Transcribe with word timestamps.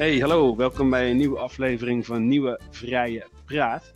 Hey, 0.00 0.18
hallo. 0.18 0.56
Welkom 0.56 0.90
bij 0.90 1.10
een 1.10 1.16
nieuwe 1.16 1.38
aflevering 1.38 2.06
van 2.06 2.28
Nieuwe 2.28 2.60
Vrije 2.70 3.26
Praat. 3.44 3.94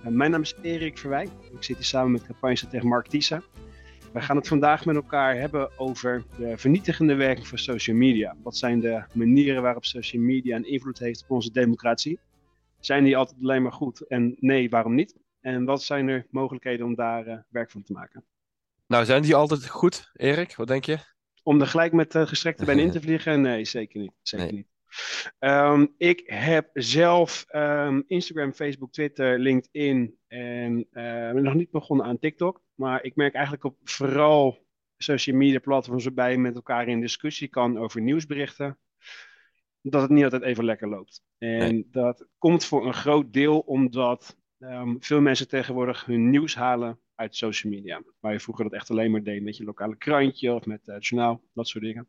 Uh, 0.00 0.06
mijn 0.06 0.30
naam 0.30 0.42
is 0.42 0.54
Erik 0.62 0.98
Verwij. 0.98 1.24
Ik 1.24 1.62
zit 1.62 1.76
hier 1.76 1.84
samen 1.84 2.12
met 2.12 2.26
campagnestratege 2.26 2.86
Mark 2.86 3.06
Tisa. 3.06 3.42
We 4.12 4.20
gaan 4.20 4.36
het 4.36 4.48
vandaag 4.48 4.84
met 4.84 4.96
elkaar 4.96 5.36
hebben 5.36 5.78
over 5.78 6.24
de 6.38 6.58
vernietigende 6.58 7.14
werking 7.14 7.46
van 7.46 7.58
social 7.58 7.96
media. 7.96 8.36
Wat 8.42 8.56
zijn 8.56 8.80
de 8.80 9.04
manieren 9.12 9.62
waarop 9.62 9.84
social 9.84 10.22
media 10.22 10.56
een 10.56 10.68
invloed 10.68 10.98
heeft 10.98 11.22
op 11.22 11.30
onze 11.30 11.52
democratie? 11.52 12.18
Zijn 12.80 13.04
die 13.04 13.16
altijd 13.16 13.38
alleen 13.42 13.62
maar 13.62 13.72
goed? 13.72 14.06
En 14.06 14.36
nee, 14.40 14.70
waarom 14.70 14.94
niet? 14.94 15.16
En 15.40 15.64
wat 15.64 15.82
zijn 15.82 16.08
er 16.08 16.26
mogelijkheden 16.30 16.86
om 16.86 16.94
daar 16.94 17.26
uh, 17.26 17.38
werk 17.48 17.70
van 17.70 17.82
te 17.82 17.92
maken? 17.92 18.24
Nou, 18.86 19.04
zijn 19.04 19.22
die 19.22 19.34
altijd 19.34 19.68
goed, 19.68 20.10
Erik? 20.14 20.56
Wat 20.56 20.68
denk 20.68 20.84
je? 20.84 20.98
Om 21.42 21.60
er 21.60 21.66
gelijk 21.66 21.92
met 21.92 22.14
uh, 22.14 22.26
gestrekte 22.26 22.64
benen 22.64 22.84
in 22.84 22.90
te 22.90 23.00
vliegen? 23.06 23.40
Nee, 23.40 23.64
zeker 23.64 24.00
niet. 24.00 24.12
Zeker 24.22 24.46
nee. 24.46 24.54
niet. 24.54 24.71
Um, 25.38 25.94
ik 25.96 26.22
heb 26.24 26.70
zelf 26.72 27.46
um, 27.54 28.04
Instagram, 28.06 28.52
Facebook, 28.52 28.92
Twitter, 28.92 29.38
LinkedIn 29.38 30.18
en 30.28 30.78
uh, 30.78 31.32
ben 31.32 31.42
nog 31.42 31.54
niet 31.54 31.70
begonnen 31.70 32.06
aan 32.06 32.18
TikTok. 32.18 32.62
Maar 32.74 33.04
ik 33.04 33.16
merk 33.16 33.34
eigenlijk 33.34 33.64
op 33.64 33.76
vooral 33.84 34.66
social 34.96 35.36
media 35.36 35.58
platforms 35.58 36.04
waarbij 36.04 36.30
je 36.30 36.38
met 36.38 36.54
elkaar 36.54 36.88
in 36.88 37.00
discussie 37.00 37.48
kan 37.48 37.78
over 37.78 38.00
nieuwsberichten, 38.00 38.78
dat 39.82 40.02
het 40.02 40.10
niet 40.10 40.24
altijd 40.24 40.42
even 40.42 40.64
lekker 40.64 40.88
loopt. 40.88 41.22
En 41.38 41.58
nee. 41.58 41.88
dat 41.90 42.26
komt 42.38 42.64
voor 42.64 42.86
een 42.86 42.94
groot 42.94 43.32
deel 43.32 43.58
omdat 43.58 44.36
um, 44.58 44.96
veel 45.00 45.20
mensen 45.20 45.48
tegenwoordig 45.48 46.04
hun 46.04 46.30
nieuws 46.30 46.54
halen 46.54 46.98
uit 47.14 47.36
social 47.36 47.72
media. 47.72 48.02
Waar 48.20 48.32
je 48.32 48.40
vroeger 48.40 48.64
dat 48.64 48.72
echt 48.72 48.90
alleen 48.90 49.10
maar 49.10 49.22
deed 49.22 49.42
met 49.42 49.56
je 49.56 49.64
lokale 49.64 49.96
krantje 49.96 50.52
of 50.52 50.66
met 50.66 50.86
het 50.86 51.06
journaal, 51.06 51.42
dat 51.52 51.68
soort 51.68 51.84
dingen 51.84 52.08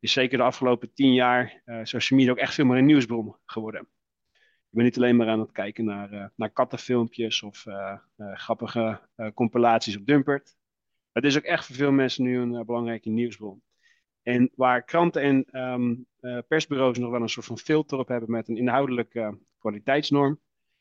is 0.00 0.12
zeker 0.12 0.38
de 0.38 0.44
afgelopen 0.44 0.92
tien 0.92 1.14
jaar 1.14 1.62
uh, 1.64 1.80
social 1.82 2.18
media 2.18 2.32
ook 2.32 2.38
echt 2.38 2.54
veel 2.54 2.64
meer 2.64 2.78
een 2.78 2.86
nieuwsbron 2.86 3.36
geworden. 3.44 3.80
Ik 4.30 4.76
ben 4.76 4.84
niet 4.84 4.96
alleen 4.96 5.16
maar 5.16 5.28
aan 5.28 5.40
het 5.40 5.52
kijken 5.52 5.84
naar, 5.84 6.12
uh, 6.12 6.24
naar 6.36 6.50
kattenfilmpjes 6.50 7.42
of 7.42 7.66
uh, 7.66 7.98
grappige 8.16 9.00
compilaties 9.34 9.96
op 9.96 10.06
Dumpert. 10.06 10.56
Het 11.12 11.24
is 11.24 11.36
ook 11.36 11.42
echt 11.42 11.66
voor 11.66 11.76
veel 11.76 11.92
mensen 11.92 12.24
nu 12.24 12.38
een 12.38 12.66
belangrijke 12.66 13.08
nieuwsbron. 13.08 13.62
En 14.22 14.50
waar 14.54 14.84
kranten 14.84 15.22
en 15.22 15.62
um, 15.62 16.06
persbureaus 16.48 16.98
nog 16.98 17.10
wel 17.10 17.22
een 17.22 17.28
soort 17.28 17.46
van 17.46 17.58
filter 17.58 17.98
op 17.98 18.08
hebben 18.08 18.30
met 18.30 18.48
een 18.48 18.56
inhoudelijke 18.56 19.38
kwaliteitsnorm, 19.58 20.40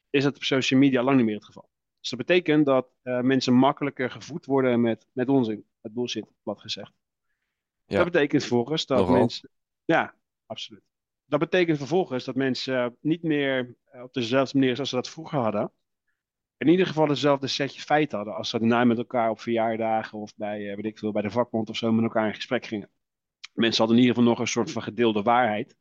is 0.09 0.23
dat 0.23 0.35
op 0.35 0.43
social 0.43 0.79
media 0.79 1.03
lang 1.03 1.17
niet 1.17 1.25
meer 1.25 1.35
het 1.35 1.45
geval. 1.45 1.69
Dus 1.99 2.09
dat 2.09 2.19
betekent 2.19 2.65
dat 2.65 2.87
mensen 3.03 3.53
makkelijker 3.53 4.11
gevoed 4.11 4.45
worden 4.45 4.81
met, 4.81 5.07
met 5.13 5.29
onzin, 5.29 5.65
met 5.81 5.93
bullshit, 5.93 6.31
wat 6.43 6.61
gezegd. 6.61 6.98
Ja. 7.89 7.95
Dat 7.95 8.11
betekent 8.11 8.41
vervolgens 8.41 8.85
dat 8.85 8.97
Nogal. 8.97 9.15
mensen. 9.15 9.49
Ja, 9.85 10.15
absoluut. 10.45 10.83
Dat 11.25 11.39
betekent 11.39 11.77
vervolgens 11.77 12.25
dat 12.25 12.35
mensen 12.35 12.85
uh, 12.85 12.87
niet 13.01 13.23
meer 13.23 13.75
uh, 13.93 14.03
op 14.03 14.13
dezelfde 14.13 14.57
manier 14.57 14.75
zoals 14.75 14.89
ze 14.89 14.95
dat 14.95 15.09
vroeger 15.09 15.39
hadden. 15.39 15.71
In 16.57 16.67
ieder 16.67 16.87
geval 16.87 17.07
dezelfde 17.07 17.47
setje 17.47 17.81
feiten 17.81 18.17
hadden. 18.17 18.35
Als 18.35 18.49
ze 18.49 18.59
daarna 18.59 18.83
met 18.83 18.97
elkaar 18.97 19.29
op 19.29 19.39
verjaardagen 19.39 20.17
of 20.17 20.35
bij, 20.35 20.61
uh, 20.61 20.75
weet 20.75 20.85
ik 20.85 20.99
veel, 20.99 21.11
bij 21.11 21.21
de 21.21 21.29
vakbond 21.29 21.69
of 21.69 21.77
zo 21.77 21.91
met 21.91 22.03
elkaar 22.03 22.27
in 22.27 22.33
gesprek 22.33 22.65
gingen. 22.65 22.89
Mensen 23.53 23.77
hadden 23.77 23.95
in 23.95 24.01
ieder 24.01 24.17
geval 24.17 24.31
nog 24.31 24.39
een 24.39 24.47
soort 24.47 24.71
van 24.71 24.81
gedeelde 24.81 25.21
waarheid. 25.21 25.75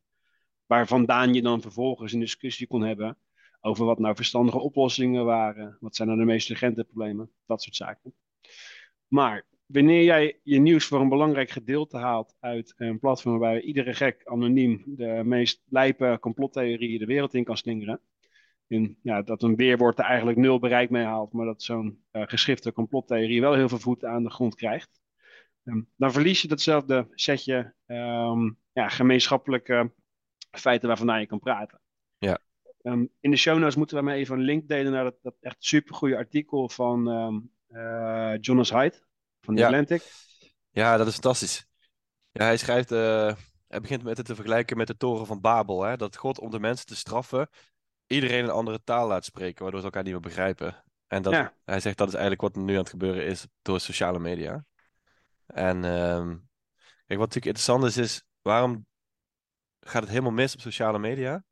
Waar 0.67 0.87
vandaan 0.87 1.35
je 1.35 1.43
dan 1.43 1.61
vervolgens 1.61 2.13
een 2.13 2.21
discussie 2.21 2.67
kon 2.67 2.83
hebben 2.83 3.19
over 3.61 3.85
wat 3.85 3.99
nou 3.99 4.17
verstandige 4.17 4.59
oplossingen 4.59 5.25
waren. 5.25 5.77
Wat 5.81 5.97
zijn 5.97 6.09
nou 6.09 6.21
de 6.21 6.27
meest 6.27 6.51
urgente 6.51 6.85
problemen. 6.85 7.31
Dat 7.47 7.63
soort 7.63 7.77
zaken. 7.77 8.15
Maar 9.07 9.47
wanneer 9.69 10.03
jij 10.03 10.41
je 10.43 10.59
nieuws 10.59 10.85
voor 10.87 11.01
een 11.01 11.09
belangrijk 11.09 11.51
gedeelte 11.51 11.97
haalt 11.97 12.37
uit 12.41 12.75
een 12.77 12.99
platform 12.99 13.39
waar 13.39 13.61
iedere 13.61 13.95
gek 13.95 14.21
anoniem 14.25 14.83
de 14.87 15.23
meest 15.25 15.63
lijpe 15.69 16.19
complottheorieën 16.21 16.99
de 16.99 17.07
wereld 17.07 17.35
in 17.35 17.45
kan 17.45 17.57
slingeren. 17.57 18.01
En 18.67 18.99
ja, 19.03 19.23
dat 19.23 19.43
een 19.43 19.57
weerwoord 19.57 19.99
er 19.99 20.05
eigenlijk 20.05 20.39
nul 20.39 20.59
bereik 20.59 20.91
mee 20.91 21.05
haalt, 21.05 21.33
maar 21.33 21.47
dat 21.47 21.63
zo'n 21.63 22.05
uh, 22.13 22.23
geschrifte 22.27 22.73
complottheorie 22.73 23.41
wel 23.41 23.55
heel 23.55 23.69
veel 23.69 23.79
voet 23.79 24.05
aan 24.05 24.23
de 24.23 24.31
grond 24.31 24.55
krijgt. 24.55 25.01
Um, 25.65 25.89
dan 25.97 26.13
verlies 26.13 26.43
je 26.43 26.49
datzelfde 26.49 27.09
setje 27.11 27.75
um, 27.87 28.59
ja, 28.73 28.89
gemeenschappelijke 28.89 29.93
feiten 30.51 30.89
waarvan 30.89 31.21
je 31.21 31.27
kan 31.27 31.39
praten. 31.39 31.81
Ja. 32.19 32.39
Um, 32.83 33.11
in 33.21 33.31
de 33.31 33.37
show 33.37 33.59
notes 33.59 33.77
moeten 33.77 33.97
we 33.97 34.03
maar 34.03 34.15
even 34.15 34.39
een 34.39 34.45
link 34.45 34.69
delen 34.69 34.93
naar 34.93 35.05
dat, 35.05 35.19
dat 35.23 35.37
echt 35.41 35.57
supergoeie 35.59 36.17
artikel 36.17 36.69
van 36.69 37.09
uh, 37.69 38.35
Jonas 38.41 38.71
Hyde 38.71 39.07
van 39.49 39.57
de 39.57 39.63
ja. 39.63 39.67
Atlantic. 39.67 40.03
Ja, 40.71 40.97
dat 40.97 41.07
is 41.07 41.13
fantastisch. 41.13 41.67
Ja, 42.31 42.45
hij 42.45 42.57
schrijft, 42.57 42.93
uh, 42.93 43.35
hij 43.69 43.81
begint 43.81 44.03
met 44.03 44.17
het 44.17 44.27
te 44.27 44.35
vergelijken 44.35 44.77
met 44.77 44.87
de 44.87 44.97
toren 44.97 45.27
van 45.27 45.41
Babel. 45.41 45.83
Hè? 45.83 45.97
Dat 45.97 46.17
God 46.17 46.39
om 46.39 46.51
de 46.51 46.61
mensen 46.61 46.87
te 46.87 46.97
straffen 46.97 47.49
iedereen 48.07 48.45
een 48.45 48.51
andere 48.51 48.83
taal 48.85 49.09
laat 49.09 49.25
spreken, 49.25 49.63
waardoor 49.63 49.81
ze 49.81 49.87
elkaar 49.87 50.03
niet 50.03 50.13
meer 50.13 50.21
begrijpen. 50.21 50.85
En 51.07 51.23
dat, 51.23 51.33
ja. 51.33 51.55
hij 51.65 51.81
zegt 51.81 51.97
dat 51.97 52.09
is 52.09 52.15
eigenlijk 52.15 52.43
wat 52.43 52.57
er 52.57 52.63
nu 52.63 52.73
aan 52.73 52.79
het 52.79 52.89
gebeuren 52.89 53.25
is 53.27 53.47
door 53.63 53.81
sociale 53.81 54.19
media. 54.19 54.65
En 55.47 55.85
um, 55.85 56.49
kijk, 57.07 57.19
wat 57.19 57.35
natuurlijk 57.35 57.47
interessant 57.47 57.85
is, 57.85 57.97
is 57.97 58.25
waarom 58.43 58.87
gaat 59.81 60.03
het 60.03 60.11
helemaal 60.11 60.33
mis 60.33 60.55
op 60.55 60.61
sociale 60.61 60.99
media? 60.99 61.45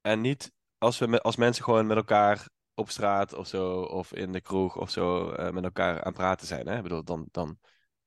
En 0.00 0.20
niet 0.20 0.52
als 0.78 0.98
we 0.98 1.06
met, 1.06 1.22
als 1.22 1.36
mensen 1.36 1.64
gewoon 1.64 1.86
met 1.86 1.96
elkaar 1.96 2.48
op 2.76 2.90
straat 2.90 3.34
of 3.34 3.46
zo, 3.46 3.80
of 3.80 4.12
in 4.12 4.32
de 4.32 4.40
kroeg 4.40 4.76
of 4.76 4.90
zo, 4.90 5.32
uh, 5.32 5.50
met 5.50 5.64
elkaar 5.64 5.92
aan 5.92 6.06
het 6.06 6.14
praten 6.14 6.46
zijn. 6.46 6.66
Hè? 6.66 6.76
Ik 6.76 6.82
bedoel, 6.82 7.04
dan, 7.04 7.28
dan 7.30 7.58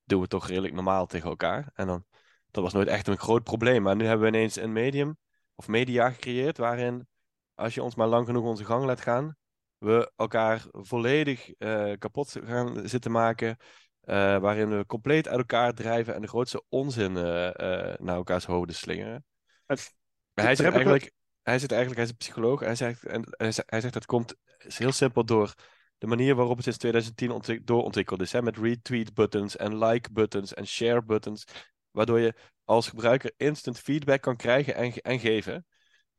doen 0.03 0.17
we 0.17 0.21
het 0.21 0.29
toch 0.29 0.47
redelijk 0.47 0.73
normaal 0.73 1.05
tegen 1.05 1.29
elkaar. 1.29 1.69
En 1.73 1.87
dan, 1.87 2.05
dat 2.51 2.63
was 2.63 2.73
nooit 2.73 2.87
echt 2.87 3.07
een 3.07 3.17
groot 3.17 3.43
probleem. 3.43 3.81
Maar 3.81 3.95
nu 3.95 4.05
hebben 4.05 4.31
we 4.31 4.37
ineens 4.37 4.55
een 4.55 4.73
medium 4.73 5.17
of 5.55 5.67
media 5.67 6.09
gecreëerd 6.09 6.57
waarin, 6.57 7.07
als 7.55 7.73
je 7.73 7.83
ons 7.83 7.95
maar 7.95 8.07
lang 8.07 8.25
genoeg 8.25 8.43
onze 8.43 8.65
gang 8.65 8.85
laat 8.85 9.01
gaan, 9.01 9.35
we 9.77 10.11
elkaar 10.15 10.65
volledig 10.71 11.53
uh, 11.57 11.93
kapot 11.97 12.35
gaan 12.43 12.87
zitten 12.87 13.11
maken. 13.11 13.57
Uh, 14.03 14.37
waarin 14.37 14.77
we 14.77 14.85
compleet 14.85 15.27
uit 15.27 15.37
elkaar 15.37 15.73
drijven 15.73 16.15
en 16.15 16.21
de 16.21 16.27
grootste 16.27 16.63
onzin 16.69 17.11
naar 17.13 18.15
elkaars 18.15 18.45
hoofden 18.45 18.75
slingeren. 18.75 19.25
Het, 19.65 19.93
hij 20.33 20.55
zegt 20.55 20.73
eigenlijk, 20.73 21.11
hij 21.49 21.59
zit 21.59 21.71
eigenlijk, 21.71 22.01
hij 22.01 22.03
is 22.03 22.09
een 22.09 22.17
psycholoog. 22.17 22.59
Hij 22.59 22.75
zegt, 22.75 23.05
en 23.05 23.25
hij 23.37 23.81
zegt, 23.81 23.93
dat 23.93 24.05
komt 24.05 24.35
heel 24.57 24.91
simpel 24.91 25.25
door 25.25 25.53
de 25.97 26.07
manier 26.07 26.35
waarop 26.35 26.55
het 26.55 26.63
sinds 26.63 26.79
2010 26.79 27.31
ontwik 27.31 27.67
doorontwikkeld 27.67 28.21
is. 28.21 28.33
Met 28.33 28.57
retweet 28.57 29.13
buttons 29.13 29.55
en 29.55 29.77
like 29.77 30.11
buttons 30.11 30.53
en 30.53 30.67
share 30.67 31.03
buttons. 31.03 31.45
Waardoor 31.91 32.19
je 32.19 32.33
als 32.63 32.87
gebruiker 32.87 33.33
instant 33.37 33.79
feedback 33.79 34.21
kan 34.21 34.35
krijgen 34.35 34.75
en, 34.75 34.93
en 34.93 35.19
geven. 35.19 35.65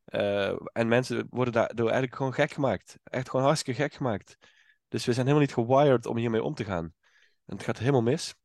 Uh, 0.05 0.55
en 0.71 0.87
mensen 0.87 1.27
worden 1.29 1.53
daardoor 1.53 1.85
eigenlijk 1.85 2.15
gewoon 2.15 2.33
gek 2.33 2.51
gemaakt. 2.51 2.97
Echt 3.03 3.29
gewoon 3.29 3.45
hartstikke 3.45 3.81
gek 3.81 3.93
gemaakt. 3.93 4.37
Dus 4.87 5.05
we 5.05 5.13
zijn 5.13 5.27
helemaal 5.27 5.47
niet 5.47 5.55
gewired 5.55 6.05
om 6.05 6.17
hiermee 6.17 6.43
om 6.43 6.53
te 6.53 6.65
gaan. 6.65 6.93
En 7.45 7.55
het 7.55 7.63
gaat 7.63 7.77
helemaal 7.77 8.01
mis. 8.01 8.35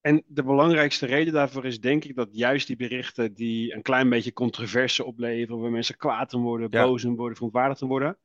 En 0.00 0.22
de 0.26 0.42
belangrijkste 0.42 1.06
reden 1.06 1.32
daarvoor 1.32 1.64
is 1.64 1.80
denk 1.80 2.04
ik 2.04 2.16
dat 2.16 2.28
juist 2.32 2.66
die 2.66 2.76
berichten 2.76 3.34
die 3.34 3.74
een 3.74 3.82
klein 3.82 4.08
beetje 4.08 4.32
controverse 4.32 5.04
opleveren, 5.04 5.60
waar 5.60 5.70
mensen 5.70 5.96
kwaad 5.96 6.34
om 6.34 6.42
worden, 6.42 6.68
ja. 6.70 6.84
boos 6.84 7.04
om 7.04 7.16
worden, 7.16 7.36
verontwaardigd 7.36 7.82
om 7.82 7.88
worden, 7.88 8.18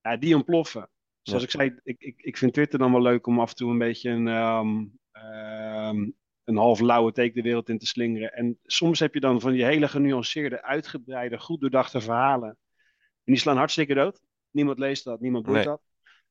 ja, 0.00 0.16
die 0.16 0.34
ontploffen. 0.34 0.90
Zoals 1.22 1.42
ja. 1.42 1.48
ik 1.48 1.54
zei, 1.54 1.80
ik, 1.82 2.00
ik, 2.00 2.20
ik 2.22 2.36
vind 2.36 2.52
Twitter 2.52 2.78
dan 2.78 2.92
wel 2.92 3.02
leuk 3.02 3.26
om 3.26 3.40
af 3.40 3.50
en 3.50 3.56
toe 3.56 3.70
een 3.70 3.78
beetje 3.78 4.10
een, 4.10 4.26
um, 4.26 4.98
um, 5.12 6.14
een 6.44 6.56
half 6.56 6.80
lauwe 6.80 7.12
take 7.12 7.32
de 7.32 7.42
wereld 7.42 7.68
in 7.68 7.78
te 7.78 7.86
slingeren. 7.86 8.32
En 8.32 8.58
soms 8.62 8.98
heb 8.98 9.14
je 9.14 9.20
dan 9.20 9.40
van 9.40 9.52
die 9.52 9.64
hele 9.64 9.88
genuanceerde, 9.88 10.62
uitgebreide, 10.62 11.38
goed 11.38 11.60
doordachte 11.60 12.00
verhalen. 12.00 12.48
En 13.24 13.32
die 13.32 13.36
slaan 13.36 13.56
hartstikke 13.56 13.94
dood. 13.94 14.20
Niemand 14.50 14.78
leest 14.78 15.04
dat, 15.04 15.20
niemand 15.20 15.44
boeit 15.44 15.56
nee. 15.56 15.66
dat. 15.66 15.82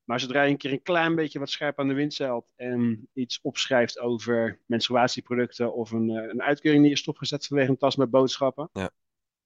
Maar 0.04 0.20
zodra 0.20 0.44
je 0.44 0.52
een 0.52 0.58
keer 0.58 0.72
een 0.72 0.82
klein 0.82 1.16
beetje 1.16 1.40
wat 1.40 1.50
scherp 1.50 1.80
aan 1.80 1.88
de 1.88 1.94
wind 1.94 2.14
zeilt 2.14 2.52
en 2.56 3.08
iets 3.14 3.40
opschrijft 3.42 4.00
over 4.00 4.60
menstruatieproducten 4.66 5.74
of 5.74 5.92
een, 5.92 6.10
een 6.10 6.42
uitkering 6.42 6.82
die 6.82 6.92
je 6.92 6.98
stopgezet 6.98 7.48
vanwege 7.48 7.70
een 7.70 7.78
tas 7.78 7.96
met 7.96 8.10
boodschappen. 8.10 8.70
Ja. 8.74 8.92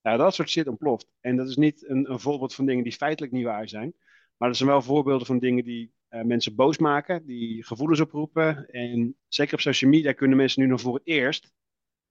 Ja, 0.02 0.18
dat 0.18 0.34
soort 0.34 0.50
shit 0.50 0.68
ontploft. 0.68 1.08
En 1.22 1.36
dat 1.36 1.50
is 1.50 1.56
niet 1.56 1.90
een, 1.90 2.12
een 2.12 2.20
voorbeeld 2.20 2.56
van 2.56 2.66
dingen 2.66 2.84
die 2.84 2.94
feitelijk 2.94 3.34
niet 3.34 3.44
waar 3.44 3.70
zijn. 3.70 3.94
Maar 4.38 4.48
dat 4.48 4.58
zijn 4.58 4.70
wel 4.70 4.82
voorbeelden 4.82 5.28
van 5.28 5.40
dingen 5.40 5.64
die 5.64 5.94
uh, 6.10 6.22
mensen 6.22 6.56
boos 6.56 6.78
maken, 6.78 7.26
die 7.26 7.64
gevoelens 7.64 8.00
oproepen. 8.00 8.70
En 8.70 9.16
zeker 9.28 9.54
op 9.54 9.60
social 9.60 9.92
media 9.92 10.12
kunnen 10.12 10.38
mensen 10.38 10.62
nu 10.62 10.68
nog 10.68 10.82
voor 10.82 10.94
het 10.94 11.08
eerst 11.08 11.52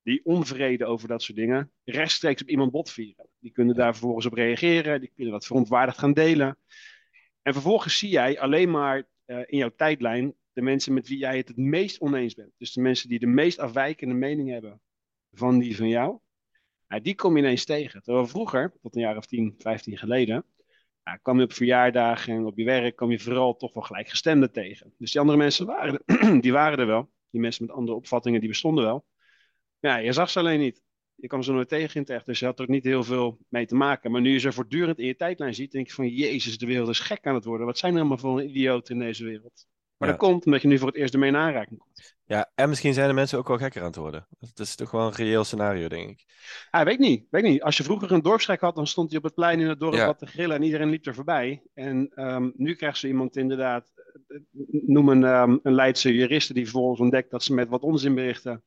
die 0.02 0.24
onvrede 0.24 0.84
over 0.84 1.08
dat 1.08 1.22
soort 1.22 1.38
dingen 1.38 1.72
rechtstreeks 1.84 2.42
op 2.42 2.48
iemand 2.48 2.70
botvieren. 2.70 3.28
Die 3.38 3.50
kunnen 3.50 3.74
daar 3.74 3.92
vervolgens 3.92 4.26
op 4.26 4.32
reageren, 4.32 5.00
die 5.00 5.12
kunnen 5.14 5.32
dat 5.32 5.46
verontwaardigd 5.46 5.98
gaan 5.98 6.12
delen. 6.12 6.58
En 7.46 7.52
vervolgens 7.52 7.98
zie 7.98 8.10
jij 8.10 8.40
alleen 8.40 8.70
maar 8.70 9.08
uh, 9.26 9.38
in 9.38 9.58
jouw 9.58 9.74
tijdlijn 9.76 10.34
de 10.52 10.62
mensen 10.62 10.94
met 10.94 11.08
wie 11.08 11.18
jij 11.18 11.36
het 11.36 11.48
het 11.48 11.56
meest 11.56 12.00
oneens 12.00 12.34
bent. 12.34 12.52
Dus 12.58 12.72
de 12.72 12.80
mensen 12.80 13.08
die 13.08 13.18
de 13.18 13.26
meest 13.26 13.58
afwijkende 13.58 14.14
mening 14.14 14.50
hebben 14.50 14.80
van 15.32 15.58
die 15.58 15.76
van 15.76 15.88
jou. 15.88 16.18
Nou, 16.88 17.02
die 17.02 17.14
kom 17.14 17.36
je 17.36 17.42
ineens 17.42 17.64
tegen. 17.64 18.02
Terwijl 18.02 18.26
vroeger, 18.26 18.72
tot 18.80 18.94
een 18.94 19.00
jaar 19.00 19.16
of 19.16 19.26
10, 19.26 19.54
15 19.58 19.98
geleden, 19.98 20.44
nou, 21.04 21.18
kwam 21.22 21.38
je 21.38 21.44
op 21.44 21.52
verjaardagen 21.52 22.34
en 22.34 22.44
op 22.44 22.58
je 22.58 22.64
werk, 22.64 22.96
kwam 22.96 23.10
je 23.10 23.18
vooral 23.18 23.56
toch 23.56 23.74
wel 23.74 23.82
gelijkgestemden 23.82 24.52
tegen. 24.52 24.94
Dus 24.98 25.12
die 25.12 25.20
andere 25.20 25.38
mensen 25.38 25.66
waren, 25.66 26.02
die 26.40 26.52
waren 26.52 26.78
er 26.78 26.86
wel. 26.86 27.10
Die 27.30 27.40
mensen 27.40 27.66
met 27.66 27.74
andere 27.74 27.96
opvattingen, 27.96 28.40
die 28.40 28.48
bestonden 28.48 28.84
wel. 28.84 29.04
Ja, 29.78 29.96
je 29.96 30.12
zag 30.12 30.30
ze 30.30 30.38
alleen 30.38 30.60
niet. 30.60 30.82
Je 31.16 31.26
kwam 31.26 31.42
ze 31.42 31.52
nooit 31.52 31.68
tegen 31.68 31.94
in 31.94 32.00
het 32.00 32.10
echt, 32.10 32.26
dus 32.26 32.38
je 32.38 32.44
had 32.44 32.58
er 32.58 32.64
ook 32.64 32.70
niet 32.70 32.84
heel 32.84 33.04
veel 33.04 33.38
mee 33.48 33.66
te 33.66 33.74
maken. 33.74 34.10
Maar 34.10 34.20
nu 34.20 34.32
je 34.32 34.38
ze 34.38 34.52
voortdurend 34.52 34.98
in 34.98 35.06
je 35.06 35.16
tijdlijn 35.16 35.54
ziet, 35.54 35.72
denk 35.72 35.86
je 35.86 35.92
van, 35.92 36.08
jezus, 36.08 36.58
de 36.58 36.66
wereld 36.66 36.88
is 36.88 37.00
gek 37.00 37.26
aan 37.26 37.34
het 37.34 37.44
worden. 37.44 37.66
Wat 37.66 37.78
zijn 37.78 37.92
er 37.92 37.98
allemaal 37.98 38.18
voor 38.18 38.42
idioten 38.42 38.94
in 38.94 39.00
deze 39.00 39.24
wereld? 39.24 39.66
Maar 39.96 40.08
Ja. 40.08 40.14
dat 40.16 40.24
komt 40.24 40.44
omdat 40.46 40.62
je 40.62 40.68
nu 40.68 40.78
voor 40.78 40.86
het 40.86 40.96
eerst 40.96 41.14
ermee 41.14 41.28
in 41.28 41.36
aanraking 41.36 41.78
komt. 41.78 42.14
Ja, 42.24 42.50
en 42.54 42.68
misschien 42.68 42.94
zijn 42.94 43.08
de 43.08 43.14
mensen 43.14 43.38
ook 43.38 43.48
wel 43.48 43.58
gekker 43.58 43.80
aan 43.80 43.86
het 43.86 43.96
worden. 43.96 44.26
Dat 44.38 44.58
is 44.66 44.74
toch 44.74 44.90
wel 44.90 45.06
een 45.06 45.12
reëel 45.12 45.44
scenario, 45.44 45.88
denk 45.88 46.10
ik. 46.10 46.24
Ah, 46.70 46.84
weet 46.84 46.98
niet, 46.98 47.26
weet 47.30 47.42
niet. 47.42 47.62
Als 47.62 47.76
je 47.76 47.82
vroeger 47.82 48.12
een 48.12 48.22
dorpsgek 48.22 48.60
had, 48.60 48.74
dan 48.74 48.86
stond 48.86 49.08
hij 49.08 49.18
op 49.18 49.24
het 49.24 49.34
plein 49.34 49.60
in 49.60 49.68
het 49.68 49.80
dorp 49.80 49.94
Ja. 49.94 50.06
wat 50.06 50.18
te 50.18 50.26
grillen 50.26 50.56
en 50.56 50.62
iedereen 50.62 50.88
liep 50.90 51.06
er 51.06 51.14
voorbij. 51.14 51.62
En 51.74 52.10
ehm, 52.14 52.50
nu 52.54 52.74
krijgt 52.74 52.98
ze 52.98 53.08
iemand 53.08 53.36
inderdaad, 53.36 53.92
eh, 54.28 54.38
noem 54.70 55.08
een, 55.08 55.24
ehm, 55.24 55.56
een 55.62 55.74
Leidse 55.74 56.14
juriste 56.14 56.54
die 56.54 56.62
vervolgens 56.64 57.00
ontdekt 57.00 57.30
dat 57.30 57.42
ze 57.42 57.54
met 57.54 57.68
wat 57.68 57.82
onzin 57.82 58.14
berichten 58.14 58.64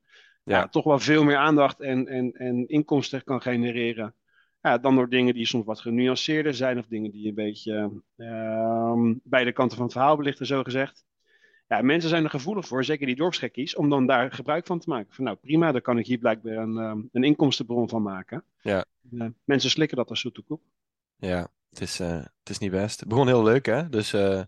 ja. 0.50 0.68
Toch 0.68 0.84
wel 0.84 1.00
veel 1.00 1.24
meer 1.24 1.38
aandacht 1.38 1.80
en, 1.80 2.08
en, 2.08 2.32
en 2.32 2.68
inkomsten 2.68 3.24
kan 3.24 3.42
genereren. 3.42 4.14
Ja, 4.62 4.78
dan 4.78 4.96
door 4.96 5.10
dingen 5.10 5.34
die 5.34 5.46
soms 5.46 5.66
wat 5.66 5.80
genuanceerder 5.80 6.54
zijn 6.54 6.78
of 6.78 6.86
dingen 6.88 7.12
die 7.12 7.28
een 7.28 7.34
beetje 7.34 7.92
ehm, 8.18 9.14
beide 9.24 9.52
kanten 9.52 9.78
van 9.78 9.86
het 9.86 9.96
verhaal 9.96 10.18
belichten, 10.18 10.46
zo 10.46 10.64
gezegd. 10.64 11.06
Ja, 11.68 11.82
mensen 11.82 12.10
zijn 12.10 12.24
er 12.24 12.30
gevoelig 12.30 12.68
voor, 12.68 12.84
zeker 12.84 13.06
die 13.06 13.16
dorpsgekkies, 13.16 13.76
om 13.76 13.90
dan 13.90 14.06
daar 14.06 14.32
gebruik 14.32 14.66
van 14.66 14.80
te 14.80 14.90
maken. 14.90 15.14
Van 15.14 15.24
nou 15.24 15.38
prima, 15.38 15.72
dan 15.72 15.82
kan 15.82 15.98
ik 15.98 16.06
hier 16.06 16.18
blijkbaar 16.18 16.58
een, 16.58 16.78
ehm, 16.78 17.00
een 17.12 17.24
inkomstenbron 17.24 17.90
van 17.90 18.02
maken. 18.02 18.44
Ja. 18.62 18.86
Eh, 19.18 19.28
mensen 19.44 19.70
slikken 19.70 19.98
dat 19.98 20.10
als 20.10 20.20
zoete 20.20 20.42
koek. 20.42 20.62
Ja, 21.16 21.48
het 21.70 21.82
is, 21.82 22.00
eh, 22.00 22.18
het 22.18 22.50
is 22.50 22.58
niet 22.58 22.72
best. 22.72 23.00
Het 23.00 23.10
begon 23.10 23.28
heel 23.28 23.44
leuk, 23.44 23.66
hè? 23.66 23.90
Dus 23.90 24.14
eh, 24.14 24.42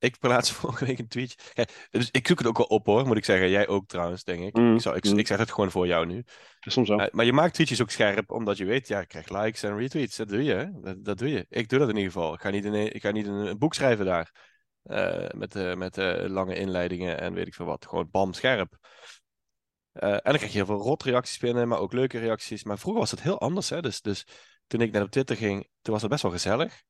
ik 0.00 0.18
plaats 0.18 0.50
vorige 0.60 0.84
week 0.84 0.98
een 0.98 1.08
tweetje. 1.08 1.36
Kijk, 1.52 1.88
dus 1.90 2.08
ik 2.10 2.26
zoek 2.26 2.38
het 2.38 2.46
ook 2.46 2.56
wel 2.56 2.66
op, 2.66 2.86
hoor, 2.86 3.06
moet 3.06 3.16
ik 3.16 3.24
zeggen. 3.24 3.50
Jij 3.50 3.68
ook 3.68 3.86
trouwens, 3.86 4.24
denk 4.24 4.42
ik. 4.42 4.56
Mm, 4.56 4.74
Ik, 4.74 4.80
zal, 4.80 4.96
ik, 4.96 5.04
mm. 5.04 5.18
ik 5.18 5.26
zeg 5.26 5.38
het 5.38 5.52
gewoon 5.52 5.70
voor 5.70 5.86
jou 5.86 6.06
nu. 6.06 6.24
Soms 6.60 6.88
wel. 6.88 7.00
Eh, 7.00 7.06
maar 7.10 7.24
je 7.24 7.32
maakt 7.32 7.54
tweetjes 7.54 7.82
ook 7.82 7.90
scherp, 7.90 8.30
omdat 8.30 8.56
je 8.56 8.64
weet, 8.64 8.88
ja, 8.88 9.00
ik 9.00 9.08
krijg 9.08 9.28
likes 9.28 9.62
en 9.62 9.78
retweets. 9.78 10.16
Dat 10.16 10.28
doe 10.28 10.44
je, 10.44 10.54
hè? 10.54 10.80
Dat, 10.80 11.04
dat 11.04 11.18
doe 11.18 11.30
je. 11.30 11.46
Ik 11.48 11.68
doe 11.68 11.78
dat 11.78 11.88
in 11.88 11.96
ieder 11.96 12.12
geval. 12.12 12.34
Ik 12.34 12.40
ga 12.40 12.50
niet, 12.50 12.64
in 12.64 12.74
ik 12.74 13.02
ga 13.02 13.10
niet 13.10 13.26
een, 13.26 13.58
boek 13.58 13.74
schrijven 13.74 14.04
daar. 14.04 14.34
Eh, 14.82 15.28
met 15.30 15.56
eh, 15.56 15.74
met 15.74 15.96
lange 16.28 16.54
inleidingen 16.54 17.20
en 17.20 17.34
weet 17.34 17.46
ik 17.46 17.54
veel 17.54 17.66
wat. 17.66 17.86
Gewoon 17.86 18.08
bam, 18.10 18.32
scherp. 18.32 18.78
En 19.92 20.20
dan 20.22 20.36
krijg 20.36 20.52
je 20.52 20.58
heel 20.58 20.66
veel 20.66 20.82
rotreacties 20.82 21.38
binnen, 21.38 21.68
maar 21.68 21.78
ook 21.78 21.92
leuke 21.92 22.18
reacties. 22.18 22.64
Maar 22.64 22.78
vroeger 22.78 23.00
was 23.00 23.10
het 23.10 23.22
heel 23.22 23.40
anders, 23.40 23.68
hè? 23.68 23.80
Dus, 23.80 24.00
dus 24.00 24.26
toen 24.66 24.80
ik 24.80 24.92
net 24.92 25.02
op 25.02 25.10
Twitter 25.10 25.36
ging, 25.36 25.68
toen 25.82 25.92
was 25.92 26.02
het 26.02 26.10
best 26.10 26.22
wel 26.22 26.32
gezellig. 26.32 26.82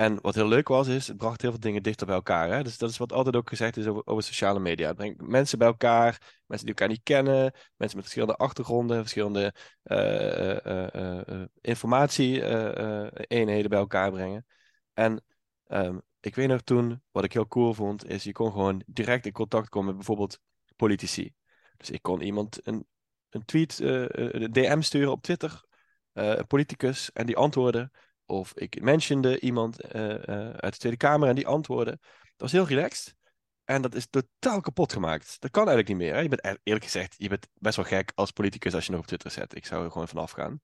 En 0.00 0.20
wat 0.20 0.34
heel 0.34 0.48
leuk 0.48 0.68
was, 0.68 0.88
is 0.88 1.06
het 1.06 1.16
bracht 1.16 1.40
heel 1.40 1.50
veel 1.50 1.60
dingen 1.60 1.82
dichter 1.82 2.06
bij 2.06 2.14
elkaar. 2.14 2.50
Hè? 2.50 2.62
Dus 2.62 2.78
dat 2.78 2.90
is 2.90 2.96
wat 2.96 3.12
altijd 3.12 3.36
ook 3.36 3.48
gezegd 3.48 3.76
is 3.76 3.86
over, 3.86 4.06
over 4.06 4.22
sociale 4.22 4.60
media. 4.60 4.92
Brengt 4.92 5.22
mensen 5.22 5.58
bij 5.58 5.68
elkaar, 5.68 6.40
mensen 6.46 6.66
die 6.66 6.74
elkaar 6.74 6.88
niet 6.88 7.02
kennen, 7.02 7.52
mensen 7.76 7.76
met 7.76 8.00
verschillende 8.00 8.36
achtergronden, 8.36 8.96
verschillende 8.96 9.54
eh, 9.82 10.56
eh, 10.56 10.94
eh, 10.94 11.28
eh, 11.28 11.42
informatie-eenheden 11.60 13.70
bij 13.70 13.78
elkaar 13.78 14.10
brengen. 14.10 14.46
En 14.92 15.24
ehm, 15.66 15.98
ik 16.20 16.34
weet 16.34 16.48
nog 16.48 16.60
toen, 16.60 17.02
wat 17.10 17.24
ik 17.24 17.32
heel 17.32 17.48
cool 17.48 17.74
vond, 17.74 18.08
is 18.08 18.24
je 18.24 18.32
kon 18.32 18.52
gewoon 18.52 18.82
direct 18.86 19.26
in 19.26 19.32
contact 19.32 19.68
komen 19.68 19.86
met 19.86 19.96
bijvoorbeeld 19.96 20.38
politici. 20.76 21.34
Dus 21.76 21.90
ik 21.90 22.02
kon 22.02 22.20
iemand 22.20 22.66
een, 22.66 22.86
een 23.30 23.44
tweet, 23.44 23.78
een 23.78 24.52
DM 24.52 24.80
sturen 24.80 25.12
op 25.12 25.22
Twitter, 25.22 25.64
een 26.12 26.46
politicus, 26.46 27.12
en 27.12 27.26
die 27.26 27.36
antwoordde. 27.36 27.90
Of 28.30 28.52
ik 28.54 28.80
mentionde 28.82 29.40
iemand 29.40 29.80
eh, 29.80 30.28
eh, 30.28 30.50
uit 30.50 30.72
de 30.72 30.78
Tweede 30.78 30.98
Kamer 30.98 31.28
en 31.28 31.34
die 31.34 31.46
antwoordde. 31.46 31.98
Dat 32.00 32.50
was 32.50 32.52
heel 32.52 32.66
relaxed. 32.66 33.14
En 33.64 33.82
dat 33.82 33.94
is 33.94 34.06
totaal 34.10 34.60
kapot 34.60 34.92
gemaakt. 34.92 35.36
Dat 35.40 35.50
kan 35.50 35.68
eigenlijk 35.68 35.88
niet 35.88 36.06
meer. 36.06 36.14
Hè? 36.16 36.20
Je 36.20 36.28
bent 36.28 36.44
e- 36.44 36.60
eerlijk 36.62 36.84
gezegd, 36.84 37.14
je 37.18 37.28
bent 37.28 37.48
best 37.54 37.76
wel 37.76 37.84
gek 37.84 38.12
als 38.14 38.30
politicus 38.30 38.74
als 38.74 38.84
je 38.86 38.90
nog 38.92 39.00
op 39.00 39.06
Twitter 39.06 39.30
zet. 39.30 39.54
Ik 39.56 39.66
zou 39.66 39.84
er 39.84 39.90
gewoon 39.90 40.08
vanaf 40.08 40.30
gaan. 40.30 40.60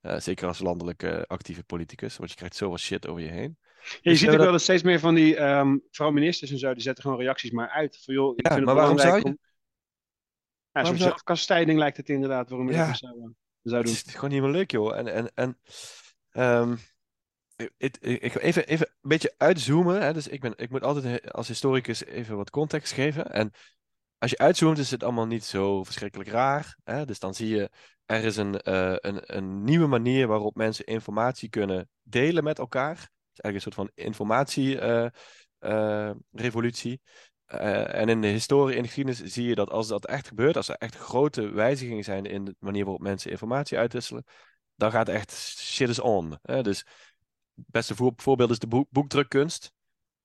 Eh, 0.00 0.18
zeker 0.18 0.46
als 0.46 0.58
landelijk 0.58 1.02
eh, 1.02 1.20
actieve 1.26 1.64
politicus, 1.64 2.16
want 2.16 2.30
je 2.30 2.36
krijgt 2.36 2.56
zoveel 2.56 2.78
shit 2.78 3.06
over 3.06 3.22
je 3.22 3.28
heen. 3.30 3.58
Ja, 3.60 3.98
je 4.02 4.10
Dus 4.10 4.18
ziet 4.18 4.28
ook 4.30 4.36
wel 4.36 4.50
dat 4.52 4.60
steeds 4.60 4.82
meer 4.82 4.98
van 5.00 5.14
die 5.14 5.36
ehm 5.36 5.76
vooral 5.90 6.12
ministers 6.14 6.50
en 6.50 6.58
zo, 6.58 6.72
die 6.72 6.82
zetten 6.82 7.02
gewoon 7.04 7.18
reacties 7.18 7.50
maar 7.50 7.68
uit. 7.68 8.00
Van, 8.04 8.14
joh, 8.14 8.32
ik 8.36 8.46
Ja, 8.46 8.54
vind 8.54 8.54
het 8.54 8.64
maar 8.64 8.74
waarom 8.74 8.96
belangrijk 8.96 9.22
zou 9.24 9.34
je- 9.34 9.38
om- 9.40 9.46
Ja, 10.62 10.72
Waarom 10.72 10.90
zo'n 10.92 11.00
zou- 11.00 11.10
zelfkastijding 11.10 11.78
lijkt 11.78 11.96
het 11.96 12.08
inderdaad 12.08 12.48
waarom 12.48 12.68
je 12.68 12.74
Ja. 12.74 12.86
dat 12.86 12.96
zou, 12.96 13.12
zou 13.62 13.76
Het 13.76 13.86
doen. 13.86 13.94
is 13.94 14.14
gewoon 14.14 14.30
niet 14.30 14.42
meer 14.42 14.50
leuk, 14.50 14.70
joh. 14.70 14.96
En, 14.96 15.06
en, 15.12 15.30
en 15.34 15.58
ehm, 16.30 16.76
ik, 17.76 18.34
even, 18.34 18.66
even 18.66 18.86
een 18.86 19.08
beetje 19.08 19.34
uitzoomen. 19.36 20.02
Hè? 20.02 20.12
Dus 20.12 20.28
ik, 20.28 20.40
ben, 20.40 20.52
ik 20.56 20.70
moet 20.70 20.82
altijd 20.82 21.04
he- 21.04 21.30
als 21.30 21.48
historicus 21.48 22.04
even 22.04 22.36
wat 22.36 22.50
context 22.50 22.92
geven. 22.92 23.32
En 23.32 23.52
als 24.18 24.30
je 24.30 24.38
uitzoomt, 24.38 24.78
is 24.78 24.90
het 24.90 25.02
allemaal 25.02 25.26
niet 25.26 25.44
zo 25.44 25.84
verschrikkelijk 25.84 26.30
raar. 26.30 26.76
Hè? 26.84 27.04
Dus 27.04 27.18
dan 27.18 27.34
zie 27.34 27.48
je, 27.48 27.70
er 28.06 28.24
is 28.24 28.36
een, 28.36 28.60
eh, 28.60 28.94
een, 28.96 29.36
een 29.36 29.64
nieuwe 29.64 29.86
manier 29.86 30.26
waarop 30.26 30.56
mensen 30.56 30.86
informatie 30.86 31.48
kunnen 31.48 31.88
delen 32.02 32.44
met 32.44 32.58
elkaar. 32.58 32.96
Het 32.96 33.10
is 33.32 33.40
eigenlijk 33.40 33.54
een 33.54 33.60
soort 33.60 33.74
van 33.74 33.90
informatierevolutie. 34.04 37.00
Eh, 37.44 37.94
en 37.94 38.08
in 38.08 38.20
de 38.20 38.26
historie, 38.26 38.76
in 38.76 38.82
de 38.82 38.88
geschiedenis, 38.88 39.32
zie 39.32 39.48
je 39.48 39.54
dat 39.54 39.70
als 39.70 39.88
dat 39.88 40.06
echt 40.06 40.28
gebeurt, 40.28 40.56
als 40.56 40.68
er 40.68 40.76
echt 40.76 40.96
grote 40.96 41.50
wijzigingen 41.50 42.04
zijn 42.04 42.24
in 42.24 42.44
de 42.44 42.56
manier 42.58 42.84
waarop 42.84 43.02
mensen 43.02 43.30
informatie 43.30 43.78
uitwisselen, 43.78 44.24
dan 44.74 44.90
gaat 44.90 45.08
echt 45.08 45.32
shit 45.58 45.88
is 45.88 45.98
on. 45.98 46.38
Hè? 46.42 46.62
Dus 46.62 46.86
beste 47.66 47.94
voor- 47.94 48.12
voorbeeld 48.16 48.50
is 48.50 48.58
de 48.58 48.66
boek, 48.66 48.86
boekdrukkunst. 48.90 49.72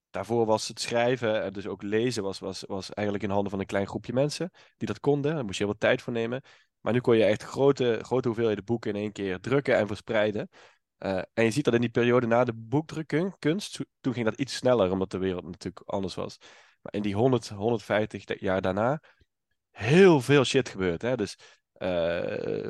Daarvoor 0.09 0.45
was 0.45 0.67
het 0.67 0.79
schrijven 0.79 1.43
en 1.43 1.53
dus 1.53 1.67
ook 1.67 1.81
lezen 1.81 2.23
was, 2.23 2.39
was, 2.39 2.63
was 2.67 2.89
eigenlijk 2.89 3.27
in 3.27 3.33
handen 3.33 3.51
van 3.51 3.59
een 3.59 3.65
klein 3.65 3.87
groepje 3.87 4.13
mensen 4.13 4.51
die 4.77 4.87
dat 4.87 4.99
konden. 4.99 5.35
Daar 5.35 5.45
moest 5.45 5.57
je 5.57 5.63
heel 5.63 5.73
veel 5.79 5.89
tijd 5.89 6.01
voor 6.01 6.13
nemen. 6.13 6.41
Maar 6.81 6.93
nu 6.93 6.99
kon 6.99 7.17
je 7.17 7.23
echt 7.23 7.43
grote, 7.43 7.99
grote 8.01 8.27
hoeveelheden 8.27 8.63
boeken 8.63 8.93
in 8.93 9.01
één 9.01 9.11
keer 9.11 9.39
drukken 9.39 9.77
en 9.77 9.87
verspreiden. 9.87 10.49
Eh, 10.97 11.21
en 11.33 11.43
je 11.43 11.51
ziet 11.51 11.65
dat 11.65 11.73
in 11.73 11.81
die 11.81 11.89
periode 11.89 12.27
na 12.27 12.43
de 12.43 12.53
boekdrukkunst, 12.53 13.79
toen 14.01 14.13
ging 14.13 14.25
dat 14.25 14.39
iets 14.39 14.55
sneller, 14.55 14.91
omdat 14.91 15.11
de 15.11 15.17
wereld 15.17 15.43
natuurlijk 15.43 15.89
anders 15.89 16.15
was. 16.15 16.37
Maar 16.81 16.93
in 16.93 17.01
die 17.01 17.15
100, 17.15 17.49
150 17.49 18.39
jaar 18.39 18.61
daarna, 18.61 19.01
heel 19.71 20.21
veel 20.21 20.43
shit 20.43 20.69
gebeurd. 20.69 21.01
Hè? 21.01 21.15
Dus 21.15 21.35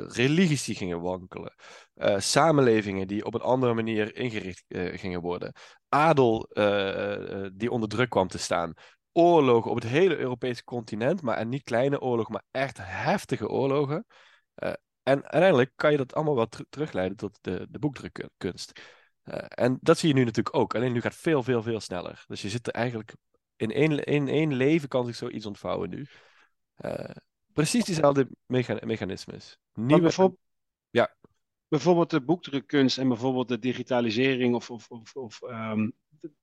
religies 0.08 0.64
die 0.64 0.74
gingen 0.74 1.00
wankelen. 1.00 1.54
Eh, 1.94 2.18
samenlevingen 2.18 3.06
die 3.06 3.24
op 3.24 3.34
een 3.34 3.40
andere 3.40 3.74
manier 3.74 4.16
ingericht 4.16 4.64
eh, 4.68 4.98
gingen 4.98 5.20
worden. 5.20 5.52
Adel 5.88 6.48
eh, 6.50 7.44
eh, 7.44 7.50
die 7.54 7.70
onder 7.70 7.88
druk 7.88 8.10
kwam 8.10 8.28
te 8.28 8.38
staan. 8.38 8.72
Oorlogen 9.12 9.70
op 9.70 9.76
het 9.76 9.86
hele 9.86 10.16
Europese 10.16 10.64
continent, 10.64 11.22
maar 11.22 11.36
en 11.36 11.48
niet 11.48 11.62
kleine 11.62 12.00
oorlogen, 12.00 12.32
maar 12.32 12.44
echt 12.50 12.78
heftige 12.80 13.48
oorlogen. 13.48 14.06
Eh, 14.54 14.72
en 15.02 15.22
uiteindelijk 15.22 15.72
kan 15.76 15.90
je 15.90 15.96
dat 15.96 16.14
allemaal 16.14 16.34
wel 16.34 16.46
ter- 16.48 16.66
terugleiden 16.68 17.16
tot 17.16 17.38
de, 17.40 17.66
de 17.70 17.78
boekdrukkunst. 17.78 18.80
Eh, 19.22 19.44
en 19.48 19.78
dat 19.80 19.98
zie 19.98 20.08
je 20.08 20.14
nu 20.14 20.24
natuurlijk 20.24 20.56
ook. 20.56 20.74
Alleen 20.74 20.92
nu 20.92 21.00
gaat 21.00 21.14
veel, 21.14 21.42
veel, 21.42 21.62
veel 21.62 21.80
sneller. 21.80 22.24
Dus 22.26 22.42
je 22.42 22.48
zit 22.48 22.66
er 22.66 22.72
eigenlijk 22.72 23.14
in 23.56 23.70
één, 23.72 24.04
in 24.04 24.28
één 24.28 24.54
leven 24.54 24.88
kan 24.88 25.06
zich 25.06 25.16
zoiets 25.16 25.46
ontvouwen 25.46 25.90
nu. 25.90 26.06
Eh, 26.74 27.16
precies 27.54 27.84
diezelfde 27.84 28.28
mecha 28.46 28.78
mechanismes. 28.84 29.58
Nieuwe... 29.74 30.02
bijvoorbeeld, 30.02 30.40
Ja. 30.90 31.14
bijvoorbeeld 31.68 32.10
de 32.10 32.20
boekdrukkunst 32.20 32.98
en 32.98 33.08
bijvoorbeeld 33.08 33.48
de 33.48 33.58
digitalisering 33.58 34.54
of, 34.54 34.70
of, 34.70 34.90
of, 34.90 35.14
of 35.16 35.42
ehm, 35.42 35.90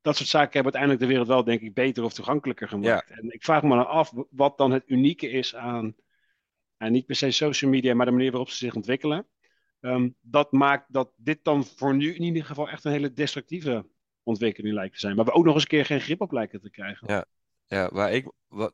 dat 0.01 0.15
soort 0.15 0.29
zaken 0.29 0.53
hebben 0.53 0.73
uiteindelijk 0.73 1.01
de 1.01 1.07
wereld 1.07 1.27
wel, 1.27 1.43
denk 1.43 1.61
ik, 1.61 1.73
beter 1.73 2.03
of 2.03 2.13
toegankelijker 2.13 2.67
gemaakt. 2.67 3.09
En 3.09 3.31
ik 3.33 3.43
vraag 3.43 3.63
me 3.63 3.69
dan 3.69 3.87
af 3.87 4.13
wat 4.29 4.57
dan 4.57 4.71
het 4.71 4.83
unieke 4.85 5.29
is 5.29 5.55
aan, 5.55 5.95
aan 6.77 6.91
niet 6.91 7.05
per 7.05 7.15
se 7.15 7.31
social 7.31 7.71
media, 7.71 7.93
maar 7.93 8.05
de 8.05 8.11
manier 8.11 8.29
waarop 8.31 8.49
ze 8.49 8.55
zich 8.57 8.75
ontwikkelen. 8.75 9.27
Ehm, 9.79 10.09
dat 10.21 10.51
maakt 10.51 10.93
dat 10.93 11.11
dit 11.15 11.43
dan 11.43 11.65
voor 11.65 11.95
nu 11.95 12.13
in 12.15 12.23
ieder 12.23 12.45
geval 12.45 12.69
echt 12.69 12.85
een 12.85 12.91
hele 12.91 13.13
destructieve 13.13 13.85
ontwikkeling 14.23 14.73
lijkt 14.73 14.93
te 14.93 14.99
zijn. 14.99 15.15
Maar 15.15 15.25
we 15.25 15.31
ook 15.31 15.45
nog 15.45 15.53
eens 15.53 15.63
een 15.63 15.69
keer 15.69 15.85
geen 15.85 16.01
grip 16.01 16.21
op 16.21 16.31
lijken 16.31 16.61
te 16.61 16.69
krijgen. 16.69 17.07
Ja. 17.07 17.25
Ja, 17.71 17.89
waar 17.91 18.11
ik, 18.11 18.31
wat, 18.47 18.73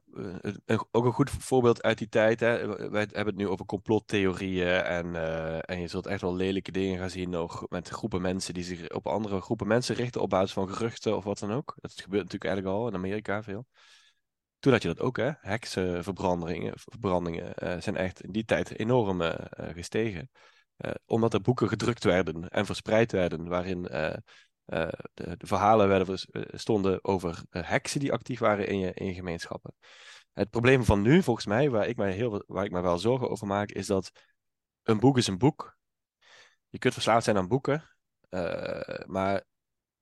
eh, 0.65 0.79
ook 0.91 1.05
een 1.05 1.11
goed 1.13 1.29
voorbeeld 1.29 1.83
uit 1.83 1.97
die 1.97 2.09
tijd. 2.09 2.39
Hè. 2.39 2.67
Wij 2.89 3.01
hebben 3.01 3.25
het 3.25 3.35
nu 3.35 3.47
over 3.47 3.65
complottheorieën. 3.65 4.83
En, 4.83 5.15
eh, 5.15 5.69
en 5.69 5.81
je 5.81 5.87
zult 5.87 6.05
echt 6.05 6.21
wel 6.21 6.35
lelijke 6.35 6.71
dingen 6.71 6.99
gaan 6.99 7.09
zien 7.09 7.29
nog 7.29 7.65
met 7.69 7.89
groepen 7.89 8.21
mensen 8.21 8.53
die 8.53 8.63
zich 8.63 8.89
op 8.89 9.07
andere 9.07 9.41
groepen 9.41 9.67
mensen 9.67 9.95
richten 9.95 10.21
op 10.21 10.29
basis 10.29 10.53
van 10.53 10.69
geruchten 10.69 11.15
of 11.15 11.23
wat 11.23 11.39
dan 11.39 11.51
ook. 11.51 11.75
Dat 11.79 11.91
gebeurt 11.91 12.23
natuurlijk 12.23 12.51
eigenlijk 12.51 12.75
al 12.75 12.87
in 12.87 12.93
Amerika 12.95 13.43
veel. 13.43 13.65
Toen 14.59 14.71
had 14.71 14.81
je 14.81 14.87
dat 14.87 14.99
ook, 14.99 15.17
hè? 15.17 15.31
Heksenverbrandingen 15.39 16.73
verbrandingen, 16.75 17.53
eh, 17.53 17.81
zijn 17.81 17.95
echt 17.95 18.21
in 18.21 18.31
die 18.31 18.45
tijd 18.45 18.79
enorm 18.79 19.21
gestegen. 19.49 20.29
Omdat 21.05 21.33
er 21.33 21.41
boeken 21.41 21.67
gedrukt 21.67 22.03
werden 22.03 22.49
en 22.49 22.65
verspreid 22.65 23.11
werden 23.11 23.47
waarin 23.47 23.87
eh, 24.67 24.87
de, 25.13 25.37
de 25.37 25.47
verhalen 25.47 25.87
werden 25.87 26.05
vers- 26.07 26.29
eh, 26.29 26.41
stonden 26.51 27.03
over 27.03 27.43
eh, 27.49 27.69
heksen 27.69 27.99
die 27.99 28.11
actief 28.11 28.39
waren 28.39 28.67
in 28.67 28.93
in 28.93 29.13
gemeenschappen. 29.13 29.73
Het 30.33 30.49
probleem 30.49 30.83
van 30.83 31.01
nu, 31.01 31.23
volgens 31.23 31.45
mij, 31.45 31.69
waar 31.69 31.87
ik 31.87 31.97
mij, 31.97 32.11
heel, 32.11 32.43
waar 32.47 32.65
ik 32.65 32.71
me 32.71 32.81
wel 32.81 32.97
zorgen 32.97 33.29
over 33.29 33.47
maak, 33.47 33.71
is 33.71 33.87
dat 33.87 34.11
een 34.83 34.99
boek 34.99 35.17
is 35.17 35.27
een 35.27 35.37
boek. 35.37 35.77
Je 36.69 36.77
kunt 36.77 36.93
verslaafd 36.93 37.23
zijn 37.23 37.37
aan 37.37 37.47
boeken, 37.47 37.89
maar 39.05 39.43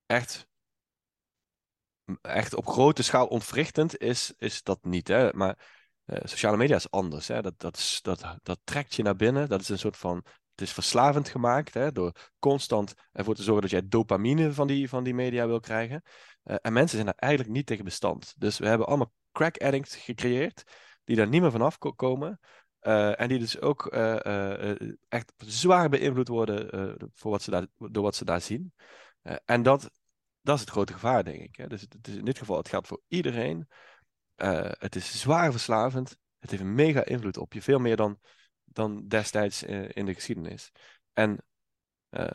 echt, 0.05 0.47
echt 2.21 2.53
op 2.53 2.67
grote 2.67 3.03
schaal 3.03 3.27
ontwrichtend 3.27 3.97
is, 3.97 4.33
is 4.37 4.63
dat 4.63 4.83
niet. 4.83 5.07
Hè? 5.07 5.33
Maar 5.33 5.57
sociale 6.05 6.57
media 6.57 6.75
is 6.75 6.91
anders. 6.91 7.27
Hè? 7.27 7.41
Dat, 7.41 7.59
dat, 7.59 7.77
is, 7.77 7.99
dat, 8.01 8.37
dat 8.43 8.59
trekt 8.63 8.95
je 8.95 9.03
naar 9.03 9.15
binnen. 9.15 9.49
Dat 9.49 9.61
is 9.61 9.69
een 9.69 9.79
soort 9.79 9.97
van 9.97 10.25
het 10.55 10.67
is 10.67 10.73
verslavend 10.73 11.29
gemaakt 11.29 11.73
hè, 11.73 11.91
door 11.91 12.31
constant 12.39 12.93
ervoor 13.11 13.35
te 13.35 13.43
zorgen 13.43 13.61
dat 13.61 13.71
jij 13.71 13.87
dopamine 13.87 14.53
van 14.53 14.67
die, 14.67 14.89
van 14.89 15.03
die 15.03 15.13
media 15.13 15.47
wil 15.47 15.59
krijgen. 15.59 16.01
Uh, 16.43 16.55
en 16.61 16.73
mensen 16.73 16.97
zijn 16.97 17.05
daar 17.05 17.15
eigenlijk 17.17 17.53
niet 17.53 17.65
tegen 17.65 17.83
bestand. 17.83 18.33
Dus 18.37 18.57
we 18.57 18.67
hebben 18.67 18.87
allemaal 18.87 19.13
crack 19.31 19.57
addicts 19.57 19.95
gecreëerd 19.95 20.63
die 21.03 21.15
daar 21.15 21.27
niet 21.27 21.41
meer 21.41 21.51
vanaf 21.51 21.77
komen. 21.77 22.39
Uh, 22.81 23.19
en 23.19 23.27
die 23.27 23.39
dus 23.39 23.61
ook 23.61 23.85
echt 25.07 25.33
zwaar 25.37 25.89
beïnvloed 25.89 26.27
worden 26.27 27.11
wat 27.19 27.41
ze 27.41 27.51
daar, 27.51 27.67
door 27.77 28.03
wat 28.03 28.15
ze 28.15 28.25
daar 28.25 28.41
zien. 28.41 28.73
en 29.45 29.63
dat, 29.63 29.89
dat 30.41 30.55
is 30.55 30.61
het 30.61 30.69
grote 30.69 30.93
gevaar, 30.93 31.23
denk 31.23 31.41
ik. 31.41 31.55
Hè. 31.55 31.67
Dus 31.67 31.81
het 31.81 32.07
is 32.07 32.15
in 32.15 32.25
dit 32.25 32.37
geval, 32.37 32.57
het 32.57 32.69
geldt 32.69 32.87
voor 32.87 33.01
iedereen. 33.07 33.67
het 34.79 34.95
is 34.95 35.19
zwaar 35.19 35.51
verslavend. 35.51 36.17
Het 36.39 36.49
heeft 36.49 36.63
een 36.63 36.75
mega 36.75 37.05
invloed 37.05 37.37
op 37.37 37.53
je. 37.53 37.61
Veel 37.61 37.79
meer 37.79 37.95
dan 37.95 38.19
dan 38.75 39.07
destijds 39.07 39.63
eh, 39.63 39.89
in 39.93 40.05
de 40.05 40.13
geschiedenis. 40.13 40.71
En 41.13 41.43
uh, 42.09 42.27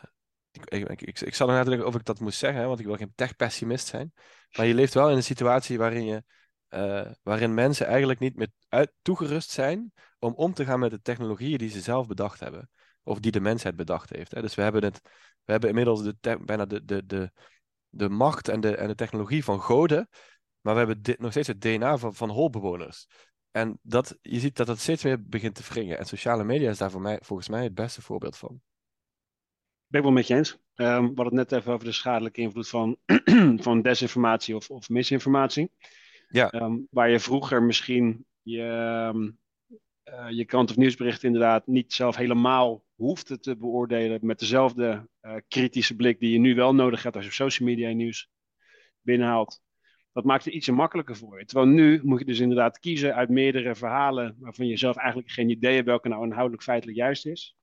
ik, 0.50 0.64
ik, 0.64 1.02
ik, 1.02 1.20
ik, 1.20 1.35
zal 1.35 1.49
er 1.49 1.54
natuurlijk 1.54 1.87
of 1.87 1.94
ik 1.94 2.04
dat 2.04 2.20
moest 2.20 2.38
zeggen, 2.38 2.66
want 2.66 2.80
ik 2.80 2.87
wil 2.87 2.97
geen 2.97 3.12
tech-pessimist 3.14 3.87
zijn. 3.87 4.12
Maar 4.56 4.66
je 4.66 4.75
leeft 4.75 4.94
wel 4.94 5.11
in 5.11 5.16
een 5.16 5.23
situatie 5.23 5.78
waarin, 5.78 6.04
je, 6.04 6.25
uh, 6.68 7.11
waarin 7.23 7.54
mensen 7.54 7.87
eigenlijk 7.87 8.20
niet 8.20 8.37
meer 8.37 8.49
uit, 8.68 8.92
toegerust 9.02 9.50
zijn 9.50 9.92
om 10.18 10.35
om 10.35 10.54
te 10.54 10.64
gaan 10.64 10.78
met 10.78 10.90
de 10.90 11.00
technologieën 11.00 11.59
die 11.59 11.70
ze 11.70 11.80
zelf 11.80 12.06
bedacht 12.06 12.40
hebben. 12.40 12.70
Of 13.02 13.20
die 13.20 13.32
de 13.32 13.40
mensheid 13.40 13.76
bedacht 13.76 14.11
heeft. 14.11 14.30
Hè. 14.30 14.40
Dus 14.40 14.54
we 14.54 14.62
hebben, 14.62 14.85
het, 14.85 15.00
we 15.44 15.52
hebben 15.52 15.68
inmiddels 15.68 16.02
de 16.02 16.38
bijna 16.44 16.66
de, 16.66 16.85
de, 16.85 17.06
de, 17.06 17.30
de 17.88 18.09
macht 18.09 18.49
en 18.49 18.61
de, 18.61 18.76
en 18.76 18.88
de 18.88 18.94
technologie 18.94 19.44
van 19.44 19.61
goden. 19.61 20.09
Maar 20.61 20.73
we 20.73 20.78
hebben 20.78 21.02
dit, 21.02 21.18
nog 21.18 21.30
steeds 21.30 21.49
het 21.49 21.61
DNA 21.61 21.99
van, 21.99 22.14
van 22.14 22.30
holbewoners. 22.30 23.06
En 23.50 23.78
dat, 23.83 24.19
je 24.23 24.38
ziet 24.38 24.57
dat 24.57 24.66
dat 24.66 24.78
steeds 24.78 25.04
meer 25.04 25.28
begint 25.28 25.54
te 25.54 25.62
wringen. 25.69 25.99
En 25.99 26.07
sociale 26.07 26.45
media 26.45 26.71
is 26.71 26.78
daar 26.78 26.90
voor 26.90 27.00
mij, 27.00 27.19
volgens 27.23 27.49
mij 27.49 27.62
het 27.62 27.75
beste 27.75 28.02
voorbeeld 28.02 28.37
van. 28.37 28.61
Ben 29.87 30.00
ik 30.00 30.07
wel 30.07 30.16
met 30.16 30.26
je 30.26 30.35
eens. 30.35 30.52
Um, 30.52 30.59
we 30.76 31.14
hadden 31.14 31.25
het 31.25 31.50
net 31.50 31.52
even 31.52 31.73
over 31.73 31.85
de 31.85 31.92
schadelijke 31.92 32.40
invloed 32.40 32.69
van, 32.69 32.97
van 33.66 33.83
desinformatie 33.83 34.57
of, 34.57 34.71
of 34.71 34.88
misinformatie. 34.88 35.71
Ja. 36.28 36.50
Ehm, 36.50 36.78
waar 36.90 37.11
je 37.11 37.21
vroeger 37.21 37.62
misschien 37.62 38.26
je, 38.42 38.62
uh, 40.04 40.26
je 40.30 40.45
krant- 40.45 40.71
of 40.71 40.76
nieuwsbericht 40.76 41.23
inderdaad 41.23 41.66
niet 41.66 41.92
zelf 41.92 42.16
helemaal 42.16 42.85
hoefde 42.95 43.38
te 43.38 43.57
beoordelen 43.57 44.19
met 44.23 44.38
dezelfde 44.38 45.09
uh, 45.23 45.37
kritische 45.49 45.97
blik 45.97 46.21
die 46.21 46.33
je 46.33 46.38
nu 46.38 46.54
wel 46.54 46.75
nodig 46.75 47.02
hebt 47.02 47.16
als 47.16 47.25
je 47.25 47.33
social 47.33 47.69
media 47.69 47.92
nieuws 47.92 48.30
binnenhaalt. 49.00 49.62
Dat 50.12 50.25
maakt 50.25 50.45
het 50.45 50.55
ietsje 50.55 50.73
makkelijker 50.73 51.17
voor 51.17 51.38
je. 51.38 51.45
Terwijl 51.45 51.69
nu 51.69 52.00
moet 52.02 52.19
je 52.19 52.25
dus 52.25 52.40
inderdaad 52.40 52.79
kiezen 52.79 53.14
uit 53.14 53.29
meerdere 53.29 53.75
verhalen 53.75 54.37
waarvan 54.38 54.67
je 54.67 54.76
zelf 54.76 54.97
eigenlijk 54.97 55.31
geen 55.31 55.49
idee 55.49 55.75
hebt 55.75 55.87
welke 55.87 56.09
nou 56.09 56.25
inhoudelijk 56.25 56.62
feitelijk 56.62 56.99
juist 56.99 57.26
is. 57.26 57.57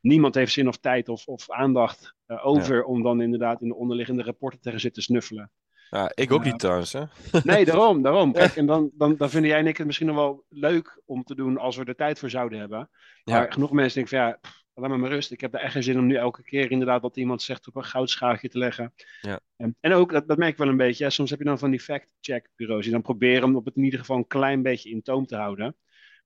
Niemand 0.00 0.34
heeft 0.34 0.52
zin 0.52 0.68
of 0.68 0.78
tijd 0.78 1.08
of, 1.08 1.26
of 1.26 1.50
aandacht 1.50 2.14
uh, 2.26 2.46
over 2.46 2.76
ja. 2.76 2.82
om 2.82 3.02
dan 3.02 3.20
inderdaad 3.20 3.62
in 3.62 3.68
de 3.68 3.74
onderliggende 3.74 4.22
rapporten 4.22 4.60
te 4.60 4.70
gaan 4.70 4.80
zitten 4.80 5.02
snuffelen. 5.02 5.50
Ja, 5.94 6.10
ik 6.14 6.32
ook 6.32 6.44
niet 6.44 6.58
trouwens. 6.58 6.92
Hè? 6.92 7.04
Nee, 7.44 7.64
daarom. 7.70 8.02
daarom. 8.02 8.32
Kijk, 8.32 8.56
en 8.56 8.66
dan, 8.66 8.90
dan, 8.94 9.16
dan 9.16 9.30
vinden 9.30 9.50
jij 9.50 9.58
en 9.58 9.66
ik 9.66 9.76
het 9.76 9.86
misschien 9.86 10.06
nog 10.06 10.16
wel 10.16 10.44
leuk 10.48 11.02
om 11.06 11.24
te 11.24 11.34
doen 11.34 11.58
als 11.58 11.76
we 11.76 11.84
er 11.84 11.94
tijd 11.94 12.18
voor 12.18 12.30
zouden 12.30 12.58
hebben. 12.58 12.90
Maar 13.24 13.44
ja. 13.44 13.50
genoeg 13.50 13.72
mensen 13.72 13.94
denken 13.94 14.18
van 14.18 14.26
ja, 14.26 14.38
pff, 14.40 14.64
laat 14.74 14.90
me 14.90 14.96
maar 14.96 15.10
rust. 15.10 15.30
Ik 15.30 15.40
heb 15.40 15.54
er 15.54 15.60
echt 15.60 15.72
geen 15.72 15.82
zin 15.82 15.98
om 15.98 16.06
nu 16.06 16.14
elke 16.14 16.42
keer 16.42 16.70
inderdaad 16.70 17.02
wat 17.02 17.16
iemand 17.16 17.42
zegt 17.42 17.66
op 17.66 17.76
een 17.76 17.84
goudschaagje 17.84 18.48
te 18.48 18.58
leggen. 18.58 18.94
Ja. 19.20 19.40
En, 19.56 19.76
en 19.80 19.92
ook, 19.92 20.12
dat, 20.12 20.28
dat 20.28 20.38
merk 20.38 20.52
ik 20.52 20.58
wel 20.58 20.68
een 20.68 20.76
beetje, 20.76 21.04
hè, 21.04 21.10
soms 21.10 21.30
heb 21.30 21.38
je 21.38 21.44
dan 21.44 21.58
van 21.58 21.70
die 21.70 21.80
fact-check 21.80 22.50
bureaus 22.56 22.82
die 22.82 22.92
dan 22.92 23.02
proberen 23.02 23.44
om 23.44 23.56
op 23.56 23.64
het 23.64 23.76
in 23.76 23.84
ieder 23.84 23.98
geval 23.98 24.16
een 24.16 24.26
klein 24.26 24.62
beetje 24.62 24.90
in 24.90 25.02
toom 25.02 25.26
te 25.26 25.36
houden. 25.36 25.76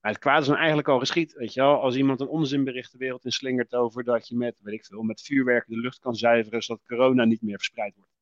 Maar 0.01 0.13
het 0.13 0.21
kwaad 0.21 0.41
is 0.41 0.47
dan 0.47 0.57
eigenlijk 0.57 0.89
al 0.89 0.99
geschied, 0.99 1.33
weet 1.33 1.55
je 1.55 1.61
wel. 1.61 1.81
Als 1.81 1.97
iemand 1.97 2.21
een 2.21 2.29
onzinbericht 2.29 2.93
de 2.93 2.99
wereld 2.99 3.25
in 3.25 3.33
slingert 3.33 3.75
over 3.75 4.05
dat 4.05 4.29
je 4.29 4.37
met, 4.37 4.61
weet 4.63 4.75
ik 4.75 4.85
veel, 4.85 5.03
met 5.03 5.23
vuurwerk 5.23 5.67
de 5.67 5.77
lucht 5.77 5.99
kan 5.99 6.15
zuiveren 6.15 6.63
zodat 6.63 6.87
corona 6.87 7.25
niet 7.25 7.43
meer 7.43 7.57
verspreid 7.57 7.95
wordt. 7.97 8.18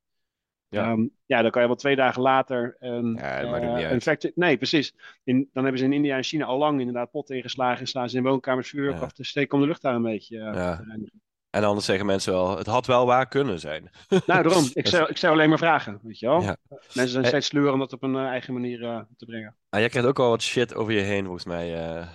Ja. 0.69 0.91
Um, 0.91 1.11
ja, 1.25 1.41
dan 1.41 1.51
kan 1.51 1.61
je 1.61 1.67
wel 1.67 1.77
twee 1.77 1.95
dagen 1.95 2.21
later 2.21 2.75
een, 2.79 3.15
ja, 3.19 3.43
uh, 3.43 3.91
een 3.91 4.01
fact 4.01 4.31
Nee, 4.35 4.57
precies. 4.57 4.93
In, 5.23 5.49
dan 5.53 5.63
hebben 5.63 5.79
ze 5.81 5.85
in 5.87 5.93
India 5.93 6.15
en 6.17 6.23
China 6.23 6.45
al 6.45 6.57
lang 6.57 6.79
inderdaad 6.79 7.11
pot 7.11 7.29
ingeslagen 7.29 7.79
en 7.79 7.87
slaan 7.87 8.09
ze 8.09 8.17
in 8.17 8.23
woonkamers 8.23 8.69
vuurwerk 8.69 8.97
Ja. 8.97 9.03
af 9.03 9.11
te 9.11 9.23
steken 9.23 9.53
om 9.53 9.61
de 9.61 9.67
lucht 9.67 9.81
daar 9.81 9.95
een 9.95 10.01
beetje 10.01 10.37
uh, 10.37 10.53
Ja. 10.53 10.75
te. 10.75 11.11
En 11.49 11.63
anders 11.63 11.85
zeggen 11.85 12.05
mensen 12.05 12.33
wel, 12.33 12.57
het 12.57 12.67
had 12.67 12.85
wel 12.85 13.05
waar 13.05 13.27
kunnen 13.27 13.59
zijn. 13.59 13.89
Nou, 14.09 14.43
daarom. 14.43 14.69
Ik 14.73 14.87
zou, 14.87 15.09
ik 15.09 15.17
zou 15.17 15.33
alleen 15.33 15.49
maar 15.49 15.57
vragen, 15.57 15.99
weet 16.03 16.19
je 16.19 16.27
wel. 16.27 16.39
Mensen 16.69 17.07
zijn 17.09 17.23
Eh. 17.23 17.29
steeds 17.29 17.47
sluwer 17.47 17.73
om 17.73 17.79
dat 17.79 17.93
op 17.93 18.03
een 18.03 18.13
uh, 18.15 18.25
eigen 18.25 18.53
manier 18.53 19.05
te 19.17 19.25
brengen. 19.25 19.55
Ah, 19.69 19.79
jij 19.79 19.89
krijgt 19.89 20.09
ook 20.09 20.17
wel 20.17 20.29
wat 20.29 20.41
shit 20.41 20.75
over 20.75 20.93
je 20.93 20.99
heen, 21.01 21.23
volgens 21.23 21.45
mij. 21.45 21.75
eh 21.97 22.07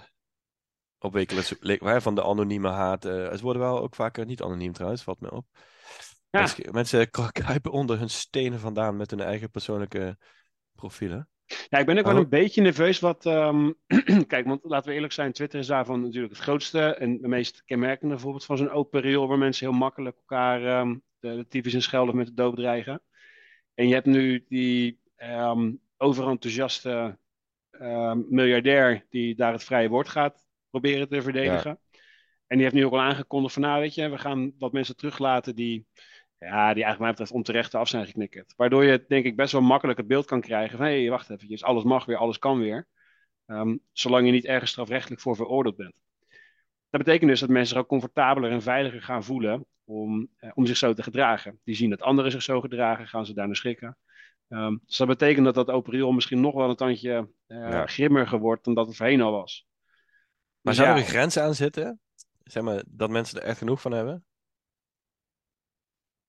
op 0.99 1.13
wekelijks 1.13 1.55
van 2.03 2.15
de 2.15 2.23
anonieme 2.25 2.69
haat. 2.69 3.05
eh, 3.05 3.13
ze 3.33 3.43
worden 3.43 3.63
wel 3.63 3.81
ook 3.81 3.95
vaker 3.95 4.27
niet 4.27 4.43
anoniem 4.43 4.73
trouwens, 4.73 5.03
valt 5.03 5.21
me 5.21 5.31
op. 5.33 5.47
Ja. 6.33 6.39
Mensen, 6.41 6.73
mensen 6.73 7.11
kruipen 7.11 7.71
onder 7.71 7.99
hun 7.99 8.11
stenen 8.11 8.61
vandaan 8.61 8.97
met 8.97 9.11
hun 9.11 9.21
eigen 9.21 9.51
persoonlijke 9.51 10.17
profielen. 10.75 11.29
Ja, 11.69 11.79
ik 11.79 11.87
ben 11.87 11.99
ook 11.99 12.05
wel 12.05 12.17
een 12.17 12.29
beetje 12.29 12.63
nerveus 12.63 13.01
wat... 13.01 13.27
ehm, 13.27 13.71
kijk, 14.27 14.47
want 14.47 14.61
laten 14.65 14.89
we 14.89 14.95
eerlijk 14.95 15.13
zijn, 15.13 15.33
Twitter 15.33 15.59
is 15.59 15.67
daarvan 15.67 16.03
natuurlijk 16.03 16.33
het 16.33 16.43
grootste 16.43 16.95
en 16.95 17.21
de 17.21 17.29
meest 17.29 17.65
kenmerkende 17.65 18.19
voorbeeld 18.19 18.45
van 18.45 18.57
zo'n 18.57 18.71
open 18.71 19.01
riool 19.01 19.29
waar 19.29 19.39
mensen 19.39 19.67
heel 19.67 19.79
makkelijk 19.79 20.17
elkaar 20.17 20.65
ehm 20.65 20.97
de, 21.19 21.37
de 21.37 21.47
tyfus 21.49 21.83
schelden 21.85 22.17
met 22.17 22.27
de 22.27 22.35
dood 22.35 22.57
dreigen. 22.57 23.03
En 23.75 23.89
je 23.89 23.95
hebt 23.95 24.07
nu 24.07 24.45
die 24.49 25.01
ehm 25.17 25.73
overenthousiaste 25.97 27.19
miljardair 28.29 29.07
die 29.09 29.35
daar 29.35 29.53
het 29.53 29.65
vrije 29.65 29.89
woord 29.89 30.09
gaat 30.09 30.47
proberen 30.71 31.09
te 31.09 31.23
verdedigen. 31.23 31.79
En 32.47 32.59
die 32.59 32.63
heeft 32.63 32.75
nu 32.75 32.85
ook 32.85 32.93
al 32.93 33.01
aangekondigd 33.01 33.55
van, 33.55 33.63
nou 33.63 33.81
weet 33.81 33.95
je, 33.95 34.09
we 34.09 34.19
gaan 34.19 34.53
wat 34.59 34.73
mensen 34.73 34.97
teruglaten 34.97 35.55
die, 35.55 35.87
ja, 36.43 36.75
die 36.75 36.85
eigenlijk 36.85 36.99
mij 36.99 37.11
betreft 37.11 37.33
onterecht 37.33 37.75
af 37.75 37.89
zijn 37.89 38.07
geknikkerd. 38.07 38.55
Waardoor 38.57 38.85
je 38.85 39.05
denk 39.09 39.25
ik 39.25 39.37
best 39.37 39.53
wel 39.53 39.61
makkelijk 39.61 39.99
het 39.99 40.07
beeld 40.07 40.27
kan 40.27 40.41
krijgen 40.41 40.77
van, 40.77 40.87
hé, 40.87 41.01
hey, 41.01 41.11
wacht 41.11 41.31
even, 41.31 41.67
alles 41.67 41.85
mag 41.85 42.05
weer, 42.05 42.17
alles 42.17 42.39
kan 42.39 42.59
weer. 42.59 42.87
Ehm, 43.47 43.77
zolang 43.93 44.27
je 44.27 44.33
niet 44.33 44.45
ergens 44.45 44.71
strafrechtelijk 44.71 45.21
voor 45.21 45.37
veroordeeld 45.37 45.77
bent. 45.77 46.01
Dat 46.91 47.05
betekent 47.05 47.31
dus 47.31 47.41
dat 47.41 47.49
mensen 47.49 47.69
zich 47.69 47.79
ook 47.79 47.89
comfortabeler 47.89 48.51
en 48.51 48.63
veiliger 48.63 49.03
gaan 49.03 49.25
voelen 49.25 49.67
om, 49.85 50.29
eh, 50.37 50.51
om 50.55 50.67
zich 50.67 50.77
zo 50.77 50.93
te 50.93 51.03
gedragen. 51.03 51.61
Die 51.65 51.75
zien 51.75 51.91
dat 51.91 52.03
anderen 52.03 52.31
zich 52.31 52.43
zo 52.43 52.61
gedragen, 52.61 53.09
gaan 53.09 53.27
ze 53.27 53.35
daar 53.35 53.47
naar 53.47 53.57
schrikken. 53.57 53.97
Ehm, 54.49 54.77
dus 54.87 54.97
dat 54.97 55.07
betekent 55.07 55.45
dat 55.45 55.55
dat 55.55 55.71
open 55.71 55.93
riool 55.93 56.13
misschien 56.13 56.41
nog 56.41 56.55
wel 56.55 56.69
een 56.71 56.77
tandje 56.77 57.29
eh, 57.47 57.59
Ja. 57.59 57.87
grimmiger 57.87 58.39
wordt 58.39 58.65
dan 58.65 58.75
dat 58.75 58.87
het 58.87 58.97
voorheen 58.97 59.21
al 59.21 59.33
was. 59.33 59.67
Maar 60.61 60.75
Dus 60.75 60.77
zou 60.77 60.89
ja, 60.89 60.95
er 60.95 61.01
een 61.01 61.09
grens 61.09 61.37
aan 61.37 61.55
zitten? 61.55 62.01
Zeg 62.43 62.63
maar, 62.63 62.83
dat 62.89 63.11
mensen 63.11 63.41
er 63.41 63.47
echt 63.47 63.59
genoeg 63.59 63.81
van 63.81 63.93
hebben? 63.93 64.25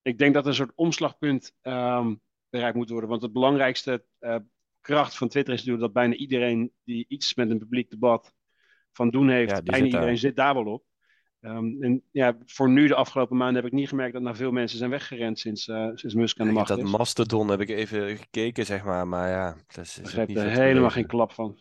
Ik 0.03 0.17
denk 0.17 0.33
dat 0.33 0.43
er 0.43 0.49
een 0.49 0.55
soort 0.55 0.71
omslagpunt 0.75 1.55
ehm, 1.61 2.15
bereikt 2.49 2.75
moet 2.75 2.89
worden. 2.89 3.09
Want 3.09 3.21
het 3.21 3.33
belangrijkste 3.33 4.05
eh, 4.19 4.35
kracht 4.81 5.17
van 5.17 5.27
Twitter 5.27 5.53
is 5.53 5.59
natuurlijk 5.59 5.85
dat 5.85 6.03
bijna 6.03 6.15
iedereen 6.15 6.71
die 6.83 7.05
iets 7.07 7.35
met 7.35 7.49
een 7.49 7.57
publiek 7.57 7.89
debat 7.89 8.33
van 8.91 9.09
doen 9.09 9.29
heeft, 9.29 9.51
Ja, 9.51 9.61
bijna 9.61 9.83
zit 9.83 9.91
daar. 9.91 9.99
iedereen 10.01 10.17
zit 10.17 10.35
daar 10.35 10.53
wel 10.53 10.65
op. 10.65 10.83
Ehm, 11.39 11.83
en 11.83 12.03
ja, 12.11 12.37
voor 12.45 12.69
nu, 12.69 12.87
de 12.87 12.95
afgelopen 12.95 13.37
maanden, 13.37 13.63
heb 13.63 13.71
ik 13.71 13.77
niet 13.77 13.87
gemerkt 13.87 14.13
dat 14.13 14.21
nou 14.21 14.35
veel 14.35 14.51
mensen 14.51 14.77
zijn 14.77 14.89
weggerend 14.89 15.39
sinds, 15.39 15.67
eh, 15.67 15.89
sinds 15.93 16.15
Musk 16.15 16.39
aan 16.39 16.47
de 16.47 16.53
macht 16.53 16.67
dat 16.67 16.77
is. 16.77 16.91
Mastodon 16.91 17.47
heb 17.49 17.61
ik 17.61 17.69
even 17.69 18.17
gekeken, 18.17 18.65
zeg 18.65 18.83
maar. 18.83 19.07
Maar 19.07 19.29
ja, 19.29 19.55
dat 19.67 19.85
is, 19.85 19.99
is 19.99 20.15
niet 20.15 20.37
er 20.37 20.49
helemaal 20.49 20.89
geen 20.89 21.07
klap 21.07 21.31
van. 21.31 21.59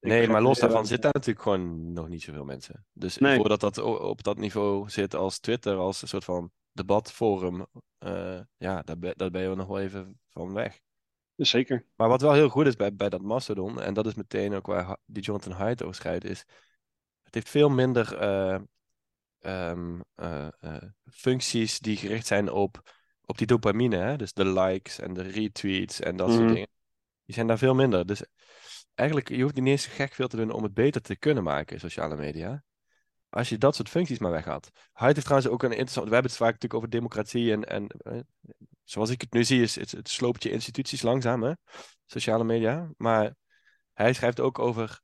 Ik 0.00 0.08
Nee, 0.08 0.28
maar 0.28 0.42
los 0.42 0.58
daarvan 0.58 0.86
zitten 0.86 1.12
daar 1.12 1.12
natuurlijk 1.12 1.42
gewoon 1.42 1.92
nog 1.92 2.08
niet 2.08 2.22
zoveel 2.22 2.44
mensen. 2.44 2.86
Dus 2.92 3.18
Nee. 3.18 3.36
voordat 3.36 3.60
dat 3.60 3.78
op 3.78 4.22
dat 4.22 4.38
niveau 4.38 4.88
zit 4.90 5.14
als 5.14 5.38
Twitter, 5.38 5.76
als 5.76 6.02
een 6.02 6.08
soort 6.08 6.24
van 6.24 6.50
debatforum, 6.76 7.66
eh, 7.98 8.40
ja, 8.56 8.82
daar 8.82 8.98
ben, 8.98 9.12
daar 9.16 9.30
ben 9.30 9.42
je 9.42 9.54
nog 9.54 9.66
wel 9.66 9.80
even 9.80 10.20
van 10.28 10.52
weg. 10.52 10.80
Zeker. 11.36 11.86
Maar 11.96 12.08
wat 12.08 12.20
wel 12.20 12.32
heel 12.32 12.48
goed 12.48 12.66
is 12.66 12.76
bij, 12.76 12.94
bij 12.94 13.08
dat 13.08 13.22
Mastodon, 13.22 13.80
en 13.80 13.94
dat 13.94 14.06
is 14.06 14.14
meteen 14.14 14.54
ook 14.54 14.66
waar 14.66 14.96
die 15.04 15.22
Jonathan 15.22 15.52
Haidt 15.52 15.82
over 15.82 15.94
schrijft, 15.94 16.24
is 16.24 16.44
het 17.22 17.34
heeft 17.34 17.48
veel 17.48 17.68
minder 17.68 18.18
eh, 18.18 18.58
ehm, 19.38 20.00
eh, 20.14 20.48
functies 21.04 21.78
die 21.78 21.96
gericht 21.96 22.26
zijn 22.26 22.50
op, 22.50 22.94
op 23.24 23.38
die 23.38 23.46
dopamine. 23.46 23.96
Hè? 23.96 24.16
Dus 24.16 24.32
de 24.32 24.44
likes 24.46 24.98
en 24.98 25.14
de 25.14 25.22
retweets 25.22 26.00
en 26.00 26.16
dat 26.16 26.28
soort 26.30 26.42
Mhm. 26.42 26.52
dingen. 26.52 26.68
Die 27.24 27.34
zijn 27.34 27.46
daar 27.46 27.58
veel 27.58 27.74
minder. 27.74 28.06
Dus 28.06 28.24
eigenlijk, 28.94 29.28
je 29.28 29.42
hoeft 29.42 29.54
niet 29.54 29.66
eens 29.66 29.86
gek 29.86 30.12
veel 30.14 30.28
te 30.28 30.36
doen 30.36 30.50
om 30.50 30.62
het 30.62 30.74
beter 30.74 31.00
te 31.00 31.16
kunnen 31.16 31.42
maken, 31.42 31.80
sociale 31.80 32.16
media. 32.16 32.64
Als 33.36 33.48
je 33.48 33.58
dat 33.58 33.74
soort 33.74 33.88
functies 33.88 34.18
maar 34.18 34.30
weg 34.30 34.44
had. 34.44 34.70
Haidt 34.92 35.14
heeft 35.14 35.26
trouwens 35.26 35.52
ook 35.52 35.62
een 35.62 35.70
interessant... 35.70 36.08
We 36.08 36.12
hebben 36.12 36.30
het 36.30 36.40
vaak 36.40 36.52
natuurlijk 36.52 36.74
over 36.74 36.90
democratie 36.90 37.52
en... 37.52 37.64
en 37.64 37.86
eh, 37.86 38.20
zoals 38.84 39.10
ik 39.10 39.20
het 39.20 39.32
nu 39.32 39.44
zie, 39.44 39.62
is 39.62 39.74
het, 39.74 39.90
het 39.90 40.08
sloopt 40.08 40.42
je 40.42 40.50
instituties 40.50 41.02
langzaam, 41.02 41.42
hè? 41.42 41.52
Sociale 42.06 42.44
media. 42.44 42.90
Maar 42.96 43.34
hij 43.92 44.12
schrijft 44.12 44.40
ook 44.40 44.58
over 44.58 45.00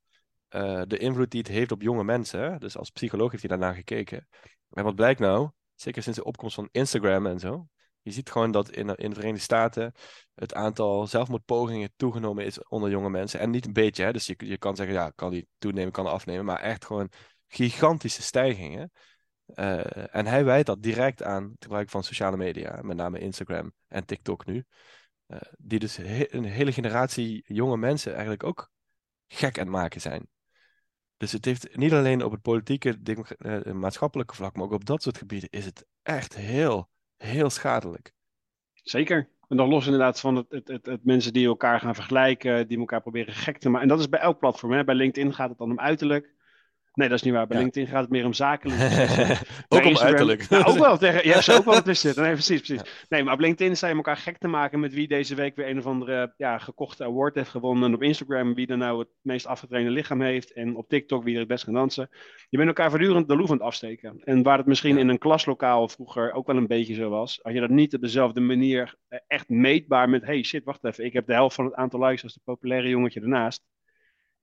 eh, 0.48 0.82
de 0.86 0.98
invloed 0.98 1.30
die 1.30 1.40
het 1.40 1.48
heeft 1.48 1.72
op 1.72 1.82
jonge 1.82 2.04
mensen. 2.04 2.60
Dus 2.60 2.76
als 2.76 2.90
psycholoog 2.90 3.30
heeft 3.30 3.48
hij 3.48 3.58
daarnaar 3.58 3.74
gekeken. 3.74 4.28
En 4.70 4.84
wat 4.84 4.94
blijkt 4.94 5.20
nou? 5.20 5.50
Zeker 5.74 6.02
sinds 6.02 6.18
de 6.18 6.24
opkomst 6.24 6.54
van 6.54 6.68
Instagram 6.70 7.26
en 7.26 7.38
zo. 7.38 7.66
Je 8.02 8.10
ziet 8.10 8.30
gewoon 8.30 8.50
dat 8.50 8.70
in, 8.70 8.88
in 8.88 9.08
de 9.08 9.14
Verenigde 9.14 9.42
Staten 9.42 9.92
het 10.34 10.54
aantal 10.54 11.06
zelfmoordpogingen 11.06 11.92
toegenomen 11.96 12.44
is 12.44 12.68
onder 12.68 12.90
jonge 12.90 13.10
mensen. 13.10 13.40
En 13.40 13.50
niet 13.50 13.66
een 13.66 13.72
beetje, 13.72 14.04
hè? 14.04 14.12
dus 14.12 14.26
je, 14.26 14.34
je 14.38 14.58
kan 14.58 14.76
zeggen, 14.76 14.94
ja, 14.94 15.10
kan 15.10 15.30
die 15.30 15.46
toenemen, 15.58 15.92
kan 15.92 16.06
afnemen, 16.06 16.44
maar 16.44 16.60
echt 16.60 16.84
gewoon 16.84 17.10
gigantische 17.54 18.22
stijgingen. 18.22 18.92
Eh, 19.46 20.14
en 20.14 20.26
hij 20.26 20.44
wijt 20.44 20.66
dat 20.66 20.82
direct 20.82 21.22
aan 21.22 21.42
het 21.42 21.62
gebruik 21.62 21.90
van 21.90 22.04
sociale 22.04 22.36
media, 22.36 22.82
met 22.82 22.96
name 22.96 23.18
Instagram 23.18 23.72
en 23.88 24.04
TikTok 24.04 24.46
nu. 24.46 24.64
Uh, 25.28 25.38
die 25.58 25.78
dus 25.78 25.98
een 25.98 26.44
hele 26.44 26.72
generatie 26.72 27.44
jonge 27.46 27.76
mensen 27.76 28.12
eigenlijk 28.12 28.44
ook 28.44 28.70
gek 29.26 29.58
aan 29.58 29.64
het 29.64 29.74
maken 29.74 30.00
zijn. 30.00 30.28
Dus 31.16 31.32
het 31.32 31.44
heeft 31.44 31.76
niet 31.76 31.92
alleen 31.92 32.24
op 32.24 32.32
het 32.32 32.42
politieke, 32.42 32.98
uh, 33.38 33.72
maatschappelijke 33.72 34.34
vlak, 34.34 34.56
maar 34.56 34.64
ook 34.64 34.72
op 34.72 34.84
dat 34.84 35.02
soort 35.02 35.18
gebieden 35.18 35.50
is 35.50 35.64
het 35.64 35.86
echt 36.02 36.36
heel, 36.36 36.88
heel 37.16 37.50
schadelijk. 37.50 38.12
Zeker. 38.72 39.28
En 39.48 39.56
dan 39.56 39.68
los 39.68 39.84
inderdaad 39.84 40.20
van 40.20 40.36
het, 40.36 40.46
het, 40.48 40.68
het, 40.68 40.86
het, 40.86 41.04
mensen 41.04 41.32
die 41.32 41.46
elkaar 41.46 41.80
gaan 41.80 41.94
vergelijken, 41.94 42.68
die 42.68 42.78
elkaar 42.78 43.00
proberen 43.00 43.34
gek 43.34 43.58
te 43.58 43.68
maken. 43.68 43.82
En 43.82 43.88
dat 43.88 43.98
is 43.98 44.08
bij 44.08 44.20
elk 44.20 44.38
platform. 44.38 44.72
Hè? 44.72 44.84
Bij 44.84 44.94
LinkedIn 44.94 45.34
gaat 45.34 45.48
het 45.48 45.58
dan 45.58 45.70
om 45.70 45.80
uiterlijk. 45.80 46.34
Nee, 46.94 47.08
dat 47.08 47.18
is 47.18 47.24
niet 47.24 47.34
waar. 47.34 47.46
Bij 47.46 47.58
LinkedIn 47.58 47.90
gaat 47.90 48.00
het 48.00 48.10
meer 48.10 48.24
om 48.24 48.32
zakelijk. 48.32 48.80
ook 49.68 49.84
om 49.84 49.96
uiterlijk. 50.08 50.48
Nou, 50.50 50.64
ook 50.64 50.78
wel 50.78 50.98
tegen. 50.98 51.26
Je 51.26 51.32
hebt 51.32 51.44
ze 51.44 51.52
ook 51.52 51.64
wel 51.64 51.82
tussen 51.82 51.96
zitten. 51.96 52.22
Nee, 52.22 52.32
precies, 52.32 52.60
precies. 52.60 53.06
Nee, 53.08 53.24
maar 53.24 53.34
op 53.34 53.40
LinkedIn 53.40 53.76
zijn 53.76 53.96
elkaar 53.96 54.16
gek 54.16 54.38
te 54.38 54.48
maken 54.48 54.80
met 54.80 54.94
wie 54.94 55.08
deze 55.08 55.34
week 55.34 55.56
weer 55.56 55.68
een 55.68 55.78
of 55.78 55.86
andere 55.86 56.34
ja, 56.36 56.58
gekochte 56.58 57.04
award 57.04 57.34
heeft 57.34 57.50
gewonnen. 57.50 57.88
En 57.88 57.94
op 57.94 58.02
Instagram 58.02 58.54
wie 58.54 58.66
er 58.66 58.76
nou 58.76 58.98
het 58.98 59.08
meest 59.20 59.46
afgetrainde 59.46 59.90
lichaam 59.90 60.20
heeft. 60.20 60.52
En 60.52 60.76
op 60.76 60.88
TikTok 60.88 61.24
wie 61.24 61.32
er 61.32 61.38
het 61.38 61.48
best 61.48 61.64
kan 61.64 61.74
dansen. 61.74 62.08
Je 62.48 62.56
bent 62.56 62.68
elkaar 62.68 62.90
voortdurend 62.90 63.28
de 63.28 63.36
loef 63.36 63.50
aan 63.50 63.56
het 63.56 63.66
afsteken. 63.66 64.20
En 64.24 64.42
waar 64.42 64.58
het 64.58 64.66
misschien 64.66 64.98
in 64.98 65.08
een 65.08 65.18
klaslokaal 65.18 65.88
vroeger 65.88 66.32
ook 66.32 66.46
wel 66.46 66.56
een 66.56 66.66
beetje 66.66 66.94
zo 66.94 67.08
was. 67.08 67.42
Als 67.42 67.54
je 67.54 67.60
dat 67.60 67.70
niet 67.70 67.94
op 67.94 68.00
dezelfde 68.00 68.40
manier 68.40 68.94
eh, 69.08 69.18
echt 69.26 69.48
meetbaar 69.48 70.08
met. 70.08 70.24
Hey 70.24 70.42
shit, 70.42 70.64
wacht 70.64 70.84
even. 70.84 71.04
Ik 71.04 71.12
heb 71.12 71.26
de 71.26 71.32
helft 71.32 71.54
van 71.54 71.64
het 71.64 71.74
aantal 71.74 72.04
likes 72.04 72.22
als 72.22 72.34
de 72.34 72.40
populaire 72.44 72.88
jongetje 72.88 73.20
ernaast 73.20 73.62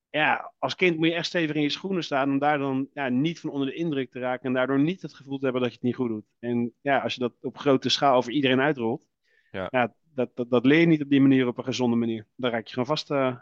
ja, 0.09 0.53
als 0.57 0.75
kind 0.75 0.97
moet 0.97 1.07
je 1.07 1.13
echt 1.13 1.25
stevig 1.25 1.55
in 1.55 1.61
je 1.61 1.69
schoenen 1.69 2.03
staan 2.03 2.29
om 2.29 2.39
daar 2.39 2.57
dan 2.57 2.89
ja, 2.93 3.09
niet 3.09 3.39
van 3.39 3.49
onder 3.49 3.67
de 3.67 3.73
indruk 3.73 4.11
te 4.11 4.19
raken 4.19 4.45
en 4.45 4.53
daardoor 4.53 4.79
niet 4.79 5.01
het 5.01 5.13
gevoel 5.13 5.37
te 5.37 5.43
hebben 5.43 5.61
dat 5.61 5.71
je 5.71 5.77
het 5.77 5.85
niet 5.85 5.95
goed 5.95 6.07
doet. 6.07 6.25
En 6.39 6.73
ja, 6.81 6.99
als 6.99 7.13
je 7.13 7.19
dat 7.19 7.33
op 7.41 7.57
grote 7.57 7.89
schaal 7.89 8.15
over 8.15 8.31
iedereen 8.31 8.59
uitrolt, 8.59 9.07
ja. 9.51 9.67
ja 9.69 9.93
dat, 10.13 10.35
dat, 10.35 10.49
dat 10.49 10.65
leer 10.65 10.79
je 10.79 10.85
niet 10.85 11.01
op 11.01 11.09
die 11.09 11.21
manier, 11.21 11.47
op 11.47 11.57
een 11.57 11.63
gezonde 11.63 11.95
manier. 11.95 12.27
Dan 12.35 12.51
raak 12.51 12.65
je 12.65 12.73
gewoon 12.73 12.87
vast 12.87 13.11
uh, 13.11 13.37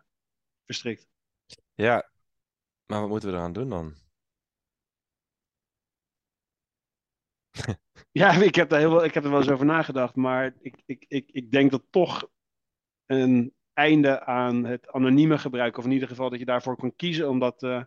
verstrikt. 0.65 1.07
Ja, 1.73 2.09
maar 2.85 2.99
wat 2.99 3.09
moeten 3.09 3.29
we 3.29 3.35
eraan 3.35 3.53
doen 3.53 3.69
dan? 3.69 3.93
ja, 8.11 8.31
ik 8.41 8.55
heb, 8.55 8.69
daar 8.69 8.79
heel, 8.79 9.03
ik 9.03 9.13
heb 9.13 9.23
er 9.23 9.29
wel 9.29 9.39
eens 9.39 9.49
over 9.49 9.65
nagedacht, 9.65 10.15
maar 10.15 10.55
ik, 10.59 10.81
ik, 10.85 11.05
ik, 11.07 11.29
ik 11.31 11.51
denk 11.51 11.71
dat 11.71 11.83
toch 11.89 12.29
een 13.05 13.53
einde 13.77 14.25
aan 14.25 14.65
het 14.65 14.91
anonieme 14.91 15.37
gebruik. 15.37 15.77
Of 15.77 15.85
in 15.85 15.91
ieder 15.91 16.07
geval 16.07 16.29
dat 16.29 16.39
je 16.39 16.45
daarvoor 16.45 16.75
kan 16.75 16.95
kiezen 16.95 17.29
om, 17.29 17.39
dat, 17.39 17.63
uh, 17.63 17.81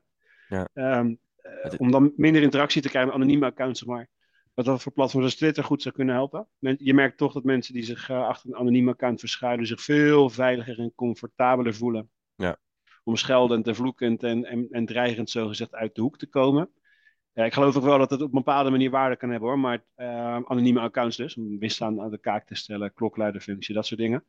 ja. 0.49 0.69
um, 0.99 1.19
uh, 1.43 1.73
om 1.77 1.91
dan 1.91 2.13
minder 2.17 2.43
interactie 2.43 2.83
te 2.83 2.89
krijgen 2.89 3.11
met 3.11 3.21
anonieme 3.21 3.47
accounts, 3.47 3.79
zeg 3.79 3.89
maar. 3.89 4.09
Dat 4.55 4.65
dat 4.65 4.83
voor 4.83 4.93
platforms 4.93 5.27
als 5.27 5.37
Twitter 5.37 5.65
goed 5.65 5.83
zou 5.83 5.95
kunnen 5.95 6.15
helpen. 6.15 6.49
Je 6.59 6.95
merkt 6.95 7.19
toch 7.19 7.33
dat 7.33 7.45
mensen 7.45 7.75
die 7.75 7.83
zich 7.83 8.09
uh, 8.09 8.27
achter 8.27 8.51
een 8.51 8.57
anonieme 8.57 8.91
account 8.91 9.21
verschuilen, 9.21 9.67
zich 9.67 9.81
veel 9.81 10.31
veiliger 10.31 10.79
en 10.79 10.93
comfortabeler 10.95 11.75
voelen. 11.75 12.11
Ja. 12.35 12.57
Om 13.05 13.17
scheldend 13.17 13.67
en 13.67 13.75
vloekend 13.75 14.23
en, 14.23 14.45
en, 14.45 14.67
en 14.71 14.87
dreigend 14.87 15.31
zogezegd 15.31 15.75
uit 15.75 15.95
de 15.95 16.01
hoek 16.01 16.19
te 16.19 16.29
komen. 16.29 16.71
Ja, 17.33 17.45
ik 17.45 17.53
geloof 17.53 17.77
ook 17.77 17.83
wel 17.83 17.99
dat 17.99 18.11
het 18.11 18.21
op 18.21 18.27
een 18.27 18.43
bepaalde 18.45 18.71
manier 18.71 18.91
waarde 18.91 19.17
kan 19.17 19.31
hebben 19.31 19.49
hoor. 19.49 19.59
Maar 19.59 19.85
anonieme 20.45 20.81
accounts 20.81 21.17
dus, 21.17 21.37
om 21.37 21.59
misstand 21.59 21.99
aan 21.99 22.11
de 22.11 22.19
kaak 22.19 22.47
te 22.47 22.55
stellen, 22.55 22.93
klokluiderfunctie, 22.93 23.75
dat 23.75 23.87
soort 23.87 24.01
dingen. 24.01 24.25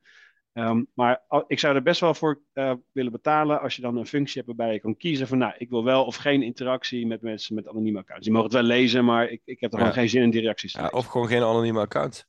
Um, 0.54 0.88
maar 0.94 1.24
ik 1.48 1.60
zou 1.60 1.76
er 1.76 1.82
best 1.82 2.00
wel 2.00 2.14
voor 2.14 2.42
uh, 2.54 2.74
willen 2.92 3.12
betalen 3.12 3.62
als 3.62 3.76
je 3.76 3.82
dan 3.82 3.98
een 3.98 4.06
functie 4.06 4.42
hebt 4.42 4.58
waarbij 4.58 4.74
je 4.74 4.82
kan 4.82 4.98
kiezen 4.98 5.28
van 5.28 5.38
nou, 5.38 5.54
ik 5.58 5.70
wil 5.70 5.84
wel 5.84 6.06
of 6.06 6.16
geen 6.16 6.42
interactie 6.42 7.08
met 7.08 7.22
mensen 7.22 7.56
met 7.56 7.68
anonieme 7.68 8.00
accounts. 8.00 8.24
Die 8.24 8.34
mogen 8.34 8.50
het 8.50 8.58
wel 8.58 8.68
lezen, 8.68 9.06
maar 9.06 9.30
ik, 9.30 9.42
ik 9.46 9.60
heb 9.60 9.72
er 9.72 9.78
gewoon 9.78 9.94
geen 9.94 10.10
zin 10.10 10.22
in 10.22 10.30
die 10.30 10.42
reacties. 10.42 10.74
Ja, 10.74 10.88
of 10.88 11.06
gewoon 11.06 11.28
geen 11.28 11.42
anonieme 11.42 11.80
account. 11.80 12.26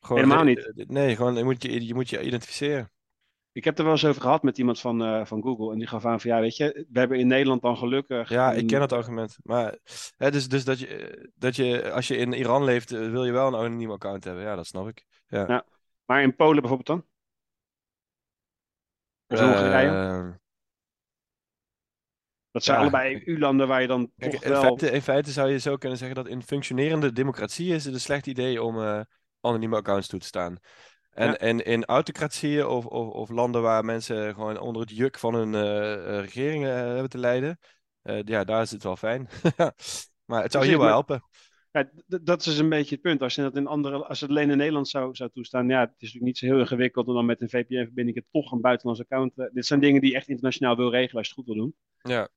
Gewoon 0.00 0.22
Helemaal 0.22 0.44
niet. 0.44 0.72
Nee, 0.74 1.16
gewoon, 1.16 1.34
je, 1.34 1.44
moet 1.44 1.62
je, 1.62 1.86
je 1.86 1.94
moet 1.94 2.10
je 2.10 2.22
identificeren. 2.22 2.90
Ik 3.52 3.64
heb 3.64 3.78
er 3.78 3.84
wel 3.84 3.92
eens 3.92 4.04
over 4.04 4.22
gehad 4.22 4.42
met 4.42 4.58
iemand 4.58 4.80
van, 4.80 5.02
uh, 5.02 5.24
van 5.24 5.42
Google. 5.42 5.72
En 5.72 5.78
die 5.78 5.86
gaf 5.86 6.04
aan 6.04 6.20
van 6.20 6.30
ja, 6.30 6.40
weet 6.40 6.56
je, 6.56 6.86
we 6.90 6.98
hebben 6.98 7.18
in 7.18 7.26
Nederland 7.26 7.62
dan 7.62 7.76
gelukkig. 7.76 8.28
Ja, 8.28 8.52
ik 8.52 8.66
ken 8.66 8.80
het 8.80 8.92
argument. 8.92 9.36
Maar 9.42 9.78
hè, 10.16 10.30
dus, 10.30 10.48
dus 10.48 10.64
dat, 10.64 10.78
je, 10.78 11.30
dat 11.34 11.56
je, 11.56 11.92
als 11.92 12.08
je 12.08 12.16
in 12.16 12.32
Iran 12.32 12.64
leeft, 12.64 12.92
eh, 12.92 13.10
wil 13.10 13.24
je 13.24 13.32
wel 13.32 13.46
een 13.46 13.54
anoniem 13.54 13.90
account 13.90 14.24
hebben. 14.24 14.42
Ja, 14.42 14.56
dat 14.56 14.66
snap 14.66 14.88
ik. 14.88 15.04
Ja. 15.26 15.44
ja. 15.48 15.64
Maar 16.10 16.22
in 16.22 16.36
Polen 16.36 16.60
bijvoorbeeld 16.60 16.86
dan? 16.86 17.06
Of 19.26 19.38
Hongarije? 19.38 19.90
Uh, 19.90 20.34
dat 22.50 22.64
zijn 22.64 22.78
allebei 22.78 23.22
EU-landen 23.24 23.68
waar 23.68 23.80
je 23.80 23.86
dan 23.86 24.12
kijk, 24.16 24.32
toch 24.32 24.42
in. 24.42 24.54
Feite, 24.54 24.90
in 24.90 25.02
feite 25.02 25.30
zou 25.30 25.50
je 25.50 25.58
zo 25.58 25.76
kunnen 25.76 25.98
zeggen 25.98 26.16
dat 26.16 26.28
in 26.28 26.42
functionerende 26.42 27.12
democratieën 27.12 27.74
is 27.74 27.84
het 27.84 27.94
een 27.94 28.00
slecht 28.00 28.26
idee 28.26 28.62
om 28.62 28.78
uh, 28.78 29.00
anonieme 29.40 29.76
accounts 29.76 30.08
toe 30.08 30.18
te 30.20 30.26
staan. 30.26 30.58
En, 31.10 31.26
ja. 31.26 31.36
en 31.36 31.64
in 31.64 31.84
autocratieën 31.84 32.66
of, 32.66 32.86
of, 32.86 33.08
of, 33.08 33.28
landen 33.28 33.62
waar 33.62 33.84
mensen 33.84 34.34
gewoon 34.34 34.58
onder 34.58 34.82
het 34.82 34.90
juk 34.90 35.18
van 35.18 35.34
hun 35.34 35.52
uh, 35.52 36.20
regeringen 36.20 36.74
hebben 36.74 37.10
te 37.10 37.18
lijden, 37.18 37.58
ja, 38.02 38.44
daar 38.44 38.62
is 38.62 38.70
het 38.70 38.82
wel 38.82 38.96
fijn. 38.96 39.28
maar 40.30 40.42
het 40.42 40.52
zou 40.52 40.66
hier 40.66 40.78
wel 40.78 40.86
helpen. 40.86 41.22
Ja, 41.72 41.90
dat 42.06 42.38
is 42.38 42.44
dus 42.44 42.58
een 42.58 42.68
beetje 42.68 42.94
het 42.94 43.02
punt. 43.02 43.22
Als 43.22 43.34
je 43.34 43.42
dat 43.42 43.56
in 43.56 43.66
andere, 43.66 44.04
als 44.04 44.20
het 44.20 44.30
alleen 44.30 44.50
in 44.50 44.56
Nederland 44.56 44.88
zou, 44.88 45.14
zou 45.14 45.30
toestaan, 45.32 45.68
ja, 45.68 45.80
het 45.80 45.90
is 45.90 45.96
natuurlijk 45.98 46.24
niet 46.24 46.38
zo 46.38 46.46
heel 46.46 46.58
ingewikkeld 46.58 47.06
om 47.06 47.14
dan 47.14 47.26
met 47.26 47.40
een 47.40 47.48
VPN-verbinding 47.48 48.16
het 48.16 48.26
toch 48.30 48.52
een 48.52 48.60
buitenlands 48.60 49.00
account. 49.00 49.38
Uh, 49.38 49.46
dit 49.52 49.66
zijn 49.66 49.80
dingen 49.80 50.00
die 50.00 50.10
je 50.10 50.16
echt 50.16 50.28
internationaal 50.28 50.76
wil 50.76 50.90
regelen 50.90 51.16
als 51.16 51.28
je 51.28 51.34
het 51.34 51.44
goed 51.44 51.54
wil 51.54 51.64
doen. 51.64 51.74
Ja. 52.02 52.28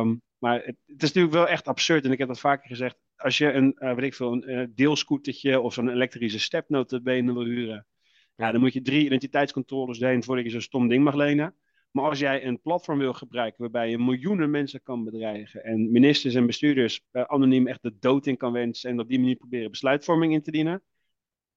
Um, 0.00 0.22
maar 0.38 0.54
het, 0.54 0.76
het, 0.86 1.02
is 1.02 1.08
natuurlijk 1.12 1.34
wel 1.34 1.48
echt 1.48 1.68
absurd, 1.68 2.04
en 2.04 2.12
ik 2.12 2.18
heb 2.18 2.28
dat 2.28 2.40
vaker 2.40 2.68
gezegd. 2.68 2.96
Als 3.16 3.38
je 3.38 3.52
een, 3.52 3.76
uh, 3.78 3.94
weet 3.94 4.04
ik 4.04 4.14
veel, 4.14 4.32
een 4.32 4.50
uh, 4.50 4.66
deelscootertje 4.74 5.60
of 5.60 5.72
zo'n 5.72 5.88
elektrische 5.88 6.38
stepnotenbenen 6.38 7.34
wil 7.34 7.44
huren, 7.44 7.86
ja, 8.36 8.52
dan 8.52 8.60
moet 8.60 8.72
je 8.72 8.82
drie 8.82 9.04
identiteitscontroles 9.04 9.98
heen 9.98 10.24
voordat 10.24 10.44
je 10.44 10.50
zo'n 10.50 10.60
stom 10.60 10.88
ding 10.88 11.04
mag 11.04 11.14
lenen. 11.14 11.54
Maar 11.90 12.04
als 12.04 12.18
jij 12.18 12.44
een 12.44 12.60
platform 12.60 12.98
wil 12.98 13.12
gebruiken 13.12 13.60
waarbij 13.60 13.90
je 13.90 13.98
miljoenen 13.98 14.50
mensen 14.50 14.82
kan 14.82 15.04
bedreigen 15.04 15.64
en 15.64 15.90
ministers 15.90 16.34
en 16.34 16.46
bestuurders 16.46 17.02
uh, 17.12 17.22
anoniem 17.22 17.66
echt 17.66 17.82
de 17.82 17.98
dood 17.98 18.26
in 18.26 18.36
kan 18.36 18.52
wensen 18.52 18.90
en 18.90 19.00
op 19.00 19.08
die 19.08 19.18
manier 19.18 19.36
proberen 19.36 19.70
besluitvorming 19.70 20.32
in 20.32 20.42
te 20.42 20.50
dienen, 20.50 20.82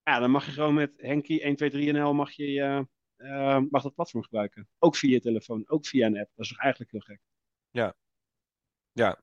ja, 0.03 0.19
dan 0.19 0.31
mag 0.31 0.45
je 0.45 0.51
gewoon 0.51 0.73
met 0.73 0.93
Henkie 0.97 1.41
123NL 1.41 2.13
mag 2.13 2.31
je 2.31 2.47
uh, 2.47 2.81
uh, 3.17 3.59
mag 3.69 3.83
dat 3.83 3.95
platform 3.95 4.23
gebruiken. 4.23 4.67
Ook 4.79 4.95
via 4.95 5.09
je 5.09 5.19
telefoon, 5.19 5.69
ook 5.69 5.85
via 5.85 6.05
een 6.05 6.17
app. 6.17 6.31
Dat 6.35 6.45
is 6.45 6.51
toch 6.51 6.59
eigenlijk 6.59 6.91
heel 6.91 7.01
gek. 7.01 7.19
Ja. 7.69 7.95
Ja. 8.91 9.21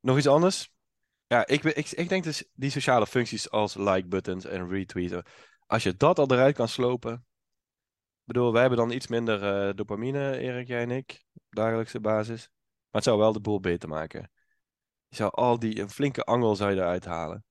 Nog 0.00 0.16
iets 0.16 0.26
anders? 0.26 0.74
Ja, 1.26 1.46
ik, 1.46 1.64
ik, 1.64 1.90
ik 1.90 2.08
denk 2.08 2.24
dus 2.24 2.44
die 2.54 2.70
sociale 2.70 3.06
functies 3.06 3.50
als 3.50 3.74
like-buttons 3.74 4.44
en 4.44 4.68
retweeten. 4.68 5.24
Als 5.66 5.82
je 5.82 5.96
dat 5.96 6.18
al 6.18 6.30
eruit 6.30 6.54
kan 6.54 6.68
slopen, 6.68 7.25
bedoel, 8.26 8.52
wij 8.52 8.60
hebben 8.60 8.78
dan 8.78 8.90
iets 8.90 9.06
minder 9.06 9.68
uh, 9.68 9.74
dopamine, 9.74 10.38
Erik, 10.38 10.66
jij 10.66 10.82
en 10.82 10.90
ik, 10.90 11.24
op 11.34 11.42
dagelijkse 11.48 12.00
basis. 12.00 12.48
Maar 12.90 12.90
het 12.90 13.04
zou 13.04 13.18
wel 13.18 13.32
de 13.32 13.40
boel 13.40 13.60
beter 13.60 13.88
maken. 13.88 14.30
Je 15.08 15.16
zou 15.16 15.30
al 15.32 15.58
die, 15.58 15.80
een 15.80 15.90
flinke 15.90 16.24
angel 16.24 16.56
zou 16.56 16.70
je 16.70 16.76
eruit 16.76 17.04
halen. 17.04 17.44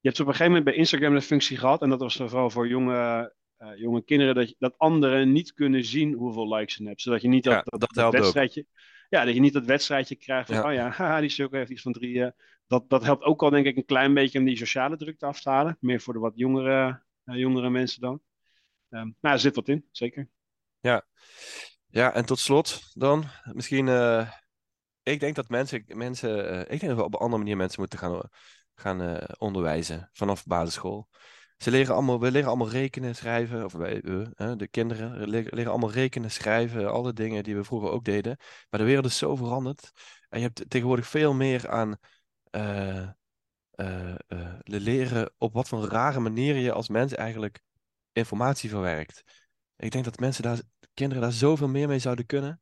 Je 0.00 0.08
hebt 0.08 0.20
op 0.20 0.26
een 0.26 0.32
gegeven 0.32 0.52
moment 0.52 0.70
bij 0.70 0.74
Instagram 0.78 1.14
een 1.14 1.22
functie 1.22 1.56
gehad, 1.56 1.82
en 1.82 1.90
dat 1.90 2.00
was 2.00 2.16
vooral 2.16 2.50
voor 2.50 2.68
jonge, 2.68 3.34
uh, 3.58 3.76
jonge 3.76 4.04
kinderen, 4.04 4.34
dat, 4.34 4.48
je, 4.48 4.54
dat 4.58 4.78
anderen 4.78 5.32
niet 5.32 5.52
kunnen 5.52 5.84
zien 5.84 6.12
hoeveel 6.12 6.54
likes 6.54 6.74
ze 6.74 6.84
hebt. 6.84 7.00
Zodat 7.00 7.22
je 7.22 7.28
niet 7.28 7.44
dat, 7.44 7.52
ja, 7.52 7.62
dat, 7.64 7.80
dat, 7.80 7.94
dat 7.94 8.12
wedstrijdje. 8.12 8.66
Ja, 9.08 9.24
dat 9.24 9.34
je 9.34 9.40
niet 9.40 9.52
dat 9.52 9.64
wedstrijdje 9.64 10.16
krijgt 10.16 10.48
van, 10.48 10.56
ja. 10.56 10.66
oh 10.66 10.72
ja, 10.72 10.88
haha, 10.96 11.20
die 11.20 11.28
stuk 11.28 11.52
heeft 11.52 11.70
iets 11.70 11.82
van 11.82 11.92
drie. 11.92 12.14
Uh, 12.14 12.28
dat, 12.66 12.88
dat 12.88 13.04
helpt 13.04 13.24
ook 13.24 13.42
al, 13.42 13.50
denk 13.50 13.66
ik, 13.66 13.76
een 13.76 13.84
klein 13.84 14.14
beetje 14.14 14.38
om 14.38 14.44
die 14.44 14.56
sociale 14.56 14.96
druk 14.96 15.22
af 15.22 15.40
te 15.40 15.50
halen. 15.50 15.76
Meer 15.80 16.00
voor 16.00 16.12
de 16.12 16.20
wat 16.20 16.32
jongere, 16.36 17.02
jongere 17.24 17.70
mensen 17.70 18.00
dan. 18.00 18.20
Um, 18.94 19.16
nou, 19.20 19.34
er 19.34 19.40
zit 19.40 19.54
wat 19.54 19.68
in, 19.68 19.88
zeker. 19.90 20.28
Ja. 20.80 21.06
ja, 21.86 22.14
en 22.14 22.24
tot 22.24 22.38
slot 22.38 22.80
dan, 22.92 23.24
misschien, 23.52 23.86
uh, 23.86 24.30
ik 25.02 25.20
denk 25.20 25.34
dat 25.34 25.48
mensen, 25.48 25.84
mensen 25.86 26.52
uh, 26.52 26.60
ik 26.60 26.68
denk 26.68 26.80
dat 26.80 26.96
we 26.96 27.04
op 27.04 27.14
een 27.14 27.20
andere 27.20 27.42
manier 27.42 27.56
mensen 27.56 27.80
moeten 27.80 27.98
gaan, 27.98 28.20
gaan 28.74 29.02
uh, 29.02 29.16
onderwijzen 29.38 30.10
vanaf 30.12 30.44
basisschool. 30.44 31.08
Ze 31.56 31.70
leren 31.70 31.94
allemaal, 31.94 32.20
we 32.20 32.30
leren 32.30 32.48
allemaal 32.48 32.70
rekenen, 32.70 33.14
schrijven, 33.14 33.64
of 33.64 33.72
wij, 33.72 34.00
de 34.00 34.68
kinderen 34.70 35.28
leren 35.28 35.70
allemaal 35.70 35.90
rekenen, 35.90 36.30
schrijven, 36.30 36.90
alle 36.90 37.12
dingen 37.12 37.42
die 37.42 37.56
we 37.56 37.64
vroeger 37.64 37.90
ook 37.90 38.04
deden. 38.04 38.36
Maar 38.70 38.80
de 38.80 38.86
wereld 38.86 39.06
is 39.06 39.18
zo 39.18 39.36
veranderd. 39.36 39.90
En 40.28 40.40
je 40.40 40.44
hebt 40.44 40.70
tegenwoordig 40.70 41.06
veel 41.06 41.34
meer 41.34 41.68
aan 41.68 41.98
leren 44.64 45.32
op 45.38 45.52
wat 45.52 45.68
voor 45.68 45.84
rare 45.84 46.20
manier 46.20 46.56
je 46.56 46.72
als 46.72 46.88
mens 46.88 47.14
eigenlijk 47.14 47.62
informatie 48.14 48.70
verwerkt. 48.70 49.22
Ik 49.76 49.90
denk 49.90 50.04
dat 50.04 50.18
mensen 50.18 50.42
daar, 50.42 50.60
kinderen 50.94 51.22
daar 51.22 51.32
zoveel 51.32 51.68
meer 51.68 51.88
mee 51.88 51.98
zouden 51.98 52.26
kunnen. 52.26 52.60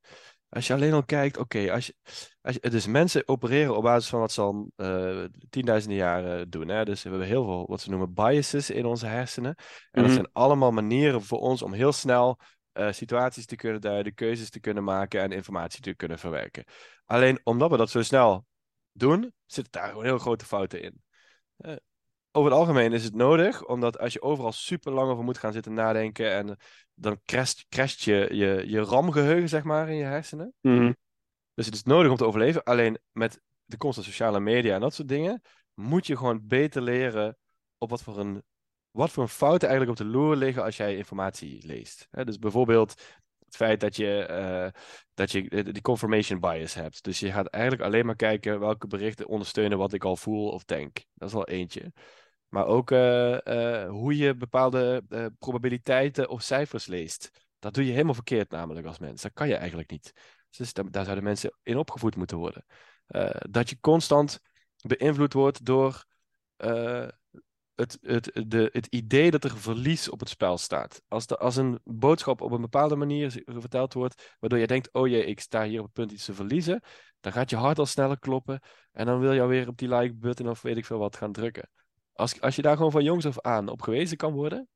Als 0.48 0.66
je 0.66 0.72
alleen 0.72 0.92
al 0.92 1.04
kijkt, 1.04 1.36
oké, 1.36 1.72
als, 1.72 1.86
je, 1.86 1.94
als 2.40 2.58
je, 2.60 2.70
dus 2.70 2.86
mensen 2.86 3.28
opereren 3.28 3.76
op 3.76 3.82
basis 3.82 4.10
van 4.10 4.20
wat 4.20 4.32
ze 4.32 4.40
al 4.40 4.70
uh, 4.76 5.24
tienduizenden 5.50 5.98
jaren 5.98 6.50
doen. 6.50 6.68
Hè? 6.68 6.84
Dus 6.84 7.02
we 7.02 7.08
hebben 7.08 7.28
heel 7.28 7.44
veel 7.44 7.66
wat 7.66 7.80
ze 7.80 7.90
noemen 7.90 8.14
biases 8.14 8.70
in 8.70 8.84
onze 8.84 9.06
hersenen. 9.06 9.54
En 9.90 10.02
dat 10.02 10.04
mhm. 10.04 10.12
zijn 10.12 10.28
allemaal 10.32 10.70
manieren 10.70 11.22
voor 11.22 11.38
ons 11.38 11.62
om 11.62 11.72
heel 11.72 11.92
snel 11.92 12.38
uh, 12.72 12.92
situaties 12.92 13.46
te 13.46 13.56
kunnen 13.56 13.80
duiden, 13.80 14.14
keuzes 14.14 14.50
te 14.50 14.60
kunnen 14.60 14.84
maken 14.84 15.20
en 15.20 15.32
informatie 15.32 15.80
te 15.80 15.94
kunnen 15.94 16.18
verwerken. 16.18 16.64
Alleen 17.04 17.40
omdat 17.42 17.70
we 17.70 17.76
dat 17.76 17.90
zo 17.90 18.02
snel 18.02 18.46
doen, 18.92 19.32
zitten 19.46 19.72
daar 19.72 19.88
gewoon 19.88 20.04
heel 20.04 20.18
grote 20.18 20.44
fouten 20.44 20.82
in. 20.82 21.02
Uh, 21.58 21.76
over 22.32 22.50
het 22.50 22.60
algemeen 22.60 22.92
is 22.92 23.04
het 23.04 23.14
nodig, 23.14 23.64
omdat 23.64 23.98
als 23.98 24.12
je 24.12 24.22
overal 24.22 24.52
super 24.52 24.92
lang 24.92 25.10
over 25.10 25.24
moet 25.24 25.38
gaan 25.38 25.52
zitten 25.52 25.74
nadenken 25.74 26.32
en 26.32 26.56
dan 26.94 27.20
crasht, 27.24 27.66
crasht 27.68 28.02
je, 28.02 28.28
je, 28.32 28.64
je 28.66 28.80
RAM-geheugen, 28.80 29.48
zeg 29.48 29.62
maar, 29.62 29.88
in 29.88 29.96
je 29.96 30.04
hersenen. 30.04 30.54
Mhm. 30.60 30.92
Dus 31.54 31.66
het 31.66 31.74
is 31.74 31.82
nodig 31.82 32.10
om 32.10 32.16
te 32.16 32.26
overleven. 32.26 32.62
Alleen 32.62 32.98
met 33.12 33.40
de 33.64 33.76
komst 33.76 33.94
van 33.94 34.04
sociale 34.04 34.40
media 34.40 34.74
en 34.74 34.80
dat 34.80 34.94
soort 34.94 35.08
dingen, 35.08 35.42
moet 35.74 36.06
je 36.06 36.16
gewoon 36.16 36.46
beter 36.46 36.82
leren 36.82 37.36
op 37.78 37.90
wat 37.90 38.02
voor 38.02 38.18
een, 38.18 38.42
wat 38.90 39.10
voor 39.10 39.22
een 39.22 39.28
fouten 39.28 39.68
eigenlijk 39.68 40.00
op 40.00 40.06
de 40.06 40.12
loer 40.12 40.36
liggen 40.36 40.62
als 40.62 40.76
jij 40.76 40.96
informatie 40.96 41.66
leest. 41.66 42.08
dus 42.10 42.38
bijvoorbeeld 42.38 42.94
het 43.44 43.56
feit 43.56 43.80
dat 43.80 43.96
je, 43.96 44.28
uh, 44.30 44.80
dat 45.14 45.30
je 45.30 45.62
die 45.62 45.82
confirmation 45.82 46.40
bias 46.40 46.74
hebt. 46.74 47.02
Dus 47.02 47.20
je 47.20 47.32
gaat 47.32 47.46
eigenlijk 47.46 47.82
alleen 47.82 48.06
maar 48.06 48.16
kijken 48.16 48.60
welke 48.60 48.86
berichten 48.86 49.28
ondersteunen 49.28 49.78
wat 49.78 49.92
ik 49.92 50.04
al 50.04 50.16
voel 50.16 50.48
of 50.48 50.64
denk. 50.64 51.04
Dat 51.14 51.28
is 51.28 51.34
wel 51.34 51.48
eentje. 51.48 51.92
Maar 52.52 52.66
ook 52.66 52.90
uh, 52.90 53.88
hoe 53.88 54.16
je 54.16 54.36
bepaalde 54.36 55.02
probabiliteiten 55.38 56.28
of 56.28 56.42
cijfers 56.42 56.86
leest. 56.86 57.30
Dat 57.58 57.74
doe 57.74 57.84
je 57.84 57.92
helemaal 57.92 58.14
verkeerd 58.14 58.50
namelijk 58.50 58.86
als 58.86 58.98
mens. 58.98 59.22
Dat 59.22 59.32
kan 59.32 59.48
je 59.48 59.54
eigenlijk 59.54 59.90
niet. 59.90 60.12
Dus 60.50 60.72
daar 60.72 61.04
zouden 61.04 61.24
mensen 61.24 61.56
in 61.62 61.76
opgevoed 61.76 62.16
moeten 62.16 62.36
worden. 62.36 62.64
dat 63.50 63.70
je 63.70 63.80
constant 63.80 64.40
beïnvloed 64.82 65.32
wordt 65.32 65.64
door 65.64 66.04
het, 67.74 67.98
het, 68.00 68.30
de, 68.50 68.68
het 68.72 68.86
idee 68.86 69.30
dat 69.30 69.44
er 69.44 69.58
verlies 69.58 70.08
op 70.08 70.20
het 70.20 70.28
spel 70.28 70.58
staat. 70.58 71.02
Als, 71.08 71.26
de, 71.26 71.36
als 71.36 71.56
een 71.56 71.80
boodschap 71.84 72.40
op 72.40 72.50
een 72.50 72.60
bepaalde 72.60 72.96
manier 72.96 73.42
verteld 73.44 73.92
wordt, 73.92 74.36
waardoor 74.40 74.58
je 74.58 74.66
denkt, 74.66 74.92
oh 74.92 75.08
jee, 75.08 75.24
ik 75.24 75.40
sta 75.40 75.64
hier 75.64 75.78
op 75.78 75.84
het 75.84 75.94
punt 75.94 76.12
iets 76.12 76.24
te 76.24 76.34
verliezen, 76.34 76.80
dan 77.20 77.32
gaat 77.32 77.50
je 77.50 77.56
hart 77.56 77.78
al 77.78 77.86
sneller 77.86 78.18
kloppen 78.18 78.60
en 78.92 79.06
dan 79.06 79.20
wil 79.20 79.32
je 79.32 79.40
alweer 79.40 79.68
op 79.68 79.78
die 79.78 79.88
like-button 79.88 80.48
of 80.48 80.62
weet 80.62 80.76
ik 80.76 80.86
veel 80.86 80.98
wat 80.98 81.16
gaan 81.16 81.32
drukken. 81.32 81.70
Als, 82.12 82.40
als 82.40 82.56
je 82.56 82.62
daar 82.62 82.76
gewoon 82.76 82.92
van 82.92 83.04
jongs 83.04 83.26
af 83.26 83.40
aan 83.40 83.68
op 83.68 83.82
gewezen 83.82 84.16
kan 84.16 84.32
worden, 84.32 84.68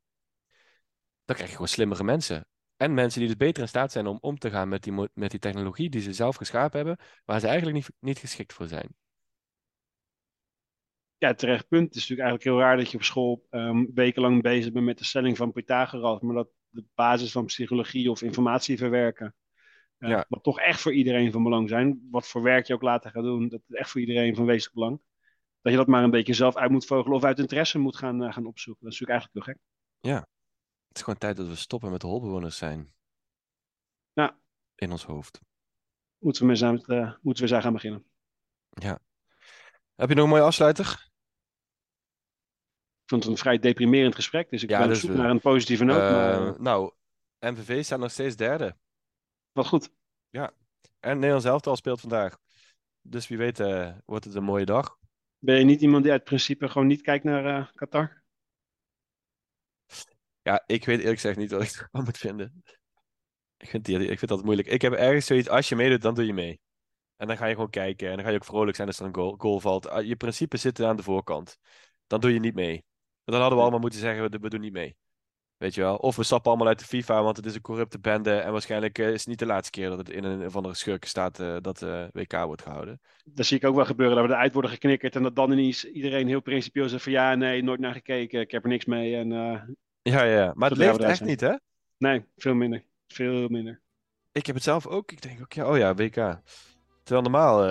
dan 1.25 1.35
krijg 1.35 1.49
je 1.49 1.53
gewoon 1.53 1.69
slimmere 1.69 2.05
mensen. 2.05 2.47
En 2.77 2.95
mensen 2.95 3.21
die 3.21 3.29
dus 3.29 3.37
beter 3.37 3.63
in 3.63 3.69
staat 3.69 3.93
zijn 3.93 4.07
om 4.07 4.19
om 4.21 4.39
te 4.39 4.51
gaan 4.51 4.69
met 4.69 4.83
die, 4.83 4.93
met 5.15 5.31
die 5.31 5.41
technologie 5.41 5.91
die 5.91 6.01
ze 6.01 6.13
zelf 6.13 6.37
geschapen 6.37 6.77
hebben, 6.77 7.05
waar 7.25 7.41
ze 7.41 7.47
eigenlijk 7.47 7.77
niet, 7.77 7.91
niet 8.01 8.19
geschikt 8.19 8.53
voor 8.53 8.67
zijn. 8.67 8.95
Ja, 11.19 11.35
terecht 11.35 11.69
punt. 11.69 11.87
Het 11.87 11.95
is 11.95 12.09
natuurlijk 12.09 12.29
eigenlijk 12.29 12.45
heel 12.45 12.69
raar 12.69 12.77
dat 12.77 12.91
je 12.91 12.97
op 12.97 13.03
school 13.03 13.47
um, 13.51 13.91
wekenlang 13.95 14.43
bezig 14.43 14.73
bent 14.73 14.85
met 14.85 14.99
de 14.99 15.05
stelling 15.05 15.37
van 15.37 15.53
Pythagoras, 15.53 16.21
maar 16.21 16.35
dat 16.35 16.49
de 16.69 16.85
basis 16.95 17.33
van 17.33 17.45
psychologie 17.45 18.11
of 18.11 18.23
informatie 18.23 18.79
verwerken, 18.79 19.35
uh, 19.99 20.09
ja. 20.09 20.27
wat 20.29 20.43
toch 20.43 20.61
echt 20.61 20.81
voor 20.81 20.93
iedereen 20.93 21.33
van 21.33 21.43
belang 21.43 21.69
zijn, 21.69 22.09
wat 22.11 22.29
voor 22.29 22.43
werk 22.43 22.67
je 22.67 22.75
ook 22.75 22.83
later 22.83 23.11
gaat 23.11 23.23
doen, 23.23 23.49
dat 23.49 23.61
is 23.69 23.75
echt 23.75 23.91
voor 23.91 24.01
iedereen 24.01 24.35
van 24.35 24.45
wezenlijk 24.45 24.75
belang 24.75 25.01
dat 25.67 25.75
je 25.75 25.81
dat 25.81 25.91
maar 25.91 26.03
een 26.03 26.11
beetje 26.11 26.35
zelf 26.35 26.57
uit 26.57 26.71
moet 26.71 26.87
vogelen 26.87 27.17
of 27.17 27.25
uit 27.25 27.39
interesse 27.39 27.79
moet 27.79 27.97
gaan, 27.97 28.23
uh, 28.23 28.33
gaan 28.33 28.47
opzoeken. 28.47 28.85
Dat 28.85 28.93
is 28.93 29.01
natuurlijk 29.01 29.11
eigenlijk 29.11 29.47
heel 29.47 29.55
gek. 29.55 29.63
Ja, 30.13 30.29
het 30.89 30.97
is 30.97 31.03
gewoon 31.03 31.19
tijd 31.19 31.37
dat 31.37 31.47
we 31.47 31.55
stoppen 31.55 31.91
met 31.91 32.01
de 32.01 32.07
holbewoners 32.07 32.57
zijn. 32.57 32.95
Ja. 34.13 34.39
In 34.75 34.91
ons 34.91 35.05
hoofd. 35.05 35.41
Moeten 36.19 36.47
we, 36.47 36.67
mee 36.67 37.01
uh, 37.01 37.15
moeten 37.21 37.45
we 37.45 37.51
eens 37.51 37.63
gaan 37.63 37.73
beginnen. 37.73 38.05
Ja. 38.69 38.99
Heb 39.95 40.09
je 40.09 40.15
nog 40.15 40.25
een 40.25 40.31
mooie 40.31 40.43
afsluiter? 40.43 41.11
Ik 43.03 43.09
vond 43.13 43.23
het 43.23 43.33
een 43.33 43.39
vrij 43.39 43.59
deprimerend 43.59 44.15
gesprek, 44.15 44.51
dus 44.51 44.63
ik 44.63 44.69
ja, 44.69 44.79
ben 44.79 44.89
dus, 44.89 45.05
op 45.05 45.11
zoek 45.11 45.19
naar 45.19 45.31
een 45.31 45.41
positieve 45.41 45.85
noot. 45.85 46.01
Uh, 46.01 46.11
maar... 46.11 46.61
Nou, 46.61 46.93
MVV 47.39 47.85
staat 47.85 47.99
nog 47.99 48.11
steeds 48.11 48.37
derde. 48.37 48.77
Wat 49.53 49.67
goed. 49.67 49.91
Ja, 50.29 50.53
en 51.01 51.15
Nederlands 51.15 51.45
elftal 51.47 51.77
speelt 51.77 52.01
vandaag. 52.01 52.39
Dus 53.01 53.29
wie 53.29 53.39
weet 53.39 53.61
uh, 53.61 53.97
wordt 54.05 54.25
het 54.25 54.35
een 54.35 54.45
mooie 54.45 54.65
dag. 54.65 54.99
Ben 55.47 55.59
je 55.59 55.65
niet 55.65 55.81
iemand 55.81 56.03
die 56.03 56.13
uit 56.13 56.25
principe 56.25 56.69
gewoon 56.69 56.87
niet 56.87 57.01
kijkt 57.01 57.25
naar 57.25 57.47
uh, 57.47 57.67
Qatar? 57.75 58.23
Ja, 60.43 60.63
ik 60.67 60.85
weet 60.85 60.99
eerlijk 60.99 61.21
gezegd 61.21 61.37
niet 61.37 61.51
wat 61.51 61.63
ik 61.63 61.71
ervan 61.81 62.05
moet 62.05 62.19
vinden. 62.19 62.63
Ik 63.57 63.69
vind, 63.69 63.85
die, 63.85 63.99
ik 63.99 64.19
vind 64.19 64.31
dat 64.31 64.45
moeilijk. 64.45 64.69
Ik 64.69 64.83
heb 64.83 64.93
ergens 64.93 65.27
zoiets, 65.27 65.49
als 65.49 65.69
je 65.69 65.77
meedoet, 65.77 66.03
dan 66.03 66.15
doe 66.15 66.27
je 66.27 66.33
mee. 66.33 66.61
En 67.17 67.27
dan 67.27 67.37
ga 67.37 67.47
je 67.47 67.55
gewoon 67.55 67.71
kijken 67.71 68.09
en 68.09 68.15
dan 68.15 68.25
ga 68.25 68.31
je 68.31 68.37
ook 68.37 68.45
vrolijk 68.45 68.77
zijn 68.77 68.89
als 68.89 68.99
er 68.99 69.07
een 69.07 69.15
goal, 69.15 69.35
goal 69.39 69.61
valt. 69.61 69.89
Ah, 69.89 70.05
je 70.07 70.17
principes 70.17 70.61
zitten 70.61 70.87
aan 70.87 70.97
de 70.97 71.03
voorkant. 71.03 71.59
Dan 72.07 72.21
doe 72.21 72.33
je 72.33 72.41
niet 72.41 72.55
mee. 72.55 72.85
Dan 73.25 73.35
hadden 73.35 73.57
we 73.57 73.63
allemaal 73.63 73.81
moeten 73.81 74.01
zeggen, 74.01 74.41
we 74.41 74.49
doen 74.49 74.61
niet 74.61 74.73
mee. 74.73 74.97
Weet 75.57 75.75
je 75.75 75.81
wel? 75.81 75.97
Of 75.97 76.17
we 76.17 76.23
stappen 76.23 76.51
allemaal 76.51 76.69
uit 76.69 76.79
de 76.79 76.85
FIFA, 76.85 77.23
want 77.23 77.37
het 77.37 77.47
is 77.47 77.55
een 77.55 77.61
corrupte 77.61 77.99
bende. 77.99 78.35
En 78.35 78.53
waarschijnlijk 78.53 78.99
uh, 78.99 79.09
is 79.09 79.19
het 79.19 79.27
niet 79.27 79.39
de 79.39 79.47
laatste 79.47 79.71
keer 79.71 79.89
dat 79.89 79.99
het 79.99 80.11
in 80.11 80.25
een 80.25 80.47
of 80.47 80.57
andere 80.57 80.75
schurken 80.75 81.09
staat 81.09 81.41
uh, 81.41 81.57
dat 81.61 81.83
uh, 81.83 82.05
WK 82.13 82.33
wordt 82.33 82.63
gehouden. 82.63 83.01
Dat 83.25 83.47
zie 83.47 83.57
ik 83.57 83.65
ook 83.65 83.75
wel 83.75 83.85
gebeuren, 83.85 84.17
dat 84.17 84.27
we 84.27 84.33
eruit 84.33 84.53
worden 84.53 84.71
geknikkerd. 84.71 85.17
En 85.17 85.23
dat 85.23 85.37
dan 85.37 85.53
ineens 85.53 85.85
iedereen 85.85 86.29
heel 86.29 86.41
principieel 86.41 86.89
zegt 86.89 87.03
van 87.03 87.13
ja, 87.13 87.35
nee, 87.35 87.63
nooit 87.63 87.81
naar 87.81 87.93
gekeken. 87.93 88.41
Ik 88.41 88.51
heb 88.51 88.63
er 88.63 88.69
niks 88.69 88.85
mee. 88.85 89.17
En, 89.17 89.29
ja, 90.03 90.23
ja, 90.23 90.53
maar 90.55 90.69
het 90.69 90.79
leeft 90.79 90.99
echt 90.99 91.25
niet, 91.25 91.41
hè? 91.41 91.55
Nee, 91.99 92.25
veel 92.37 92.55
minder. 92.55 92.85
Veel 93.07 93.49
minder. 93.49 93.81
Ik 94.33 94.47
heb 94.47 94.55
het 94.55 94.65
zelf 94.65 94.87
ook. 94.87 95.13
Ik 95.13 95.23
denk 95.23 95.41
ook, 95.41 95.53
ja, 95.53 95.71
oh 95.71 95.77
ja, 95.77 95.95
WK. 95.95 96.41
Terwijl 97.03 97.23
normaal 97.23 97.67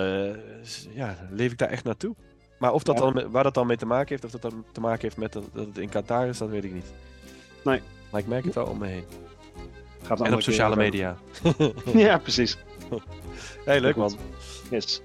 ja, 0.93 1.28
leef 1.32 1.52
ik 1.52 1.58
daar 1.58 1.69
echt 1.69 1.84
naartoe. 1.84 2.15
Maar 2.60 2.74
of 2.74 2.84
dat 2.84 3.00
ja. 3.00 3.12
dan, 3.12 3.32
waar 3.32 3.43
dat 3.43 3.54
dan 3.54 3.67
mee 3.67 3.78
te 3.78 3.86
maken 3.86 4.10
heeft, 4.10 4.24
of 4.24 4.32
dat 4.32 4.52
dan 4.52 4.65
te 4.71 4.82
maken 4.82 5.02
heeft 5.02 5.17
met 5.17 5.34
dat, 5.34 5.50
dat 5.54 5.65
het 5.65 5.78
in 5.78 5.89
Qatar 5.89 6.28
is, 6.28 6.38
dat 6.38 6.50
weet 6.50 6.63
ik 6.63 6.74
niet. 6.74 6.93
Nee. 7.65 7.82
Maar 8.12 8.21
ik 8.21 8.28
merk 8.28 8.45
het 8.45 8.54
wel 8.56 8.65
om 8.65 8.78
me 8.78 8.88
heen. 8.88 9.04
Gaat 10.04 10.21
en 10.21 10.34
op 10.34 10.41
sociale 10.41 10.75
media. 10.75 11.17
ja, 11.93 12.17
precies. 12.17 12.58
hey, 13.65 13.80
leuk 13.82 13.95
man. 13.95 14.17
Yes. 14.69 15.01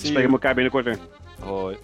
We 0.00 0.06
spreken 0.06 0.30
elkaar 0.30 0.54
binnenkort 0.54 0.84
weer. 0.84 0.98
Hoi. 1.40 1.76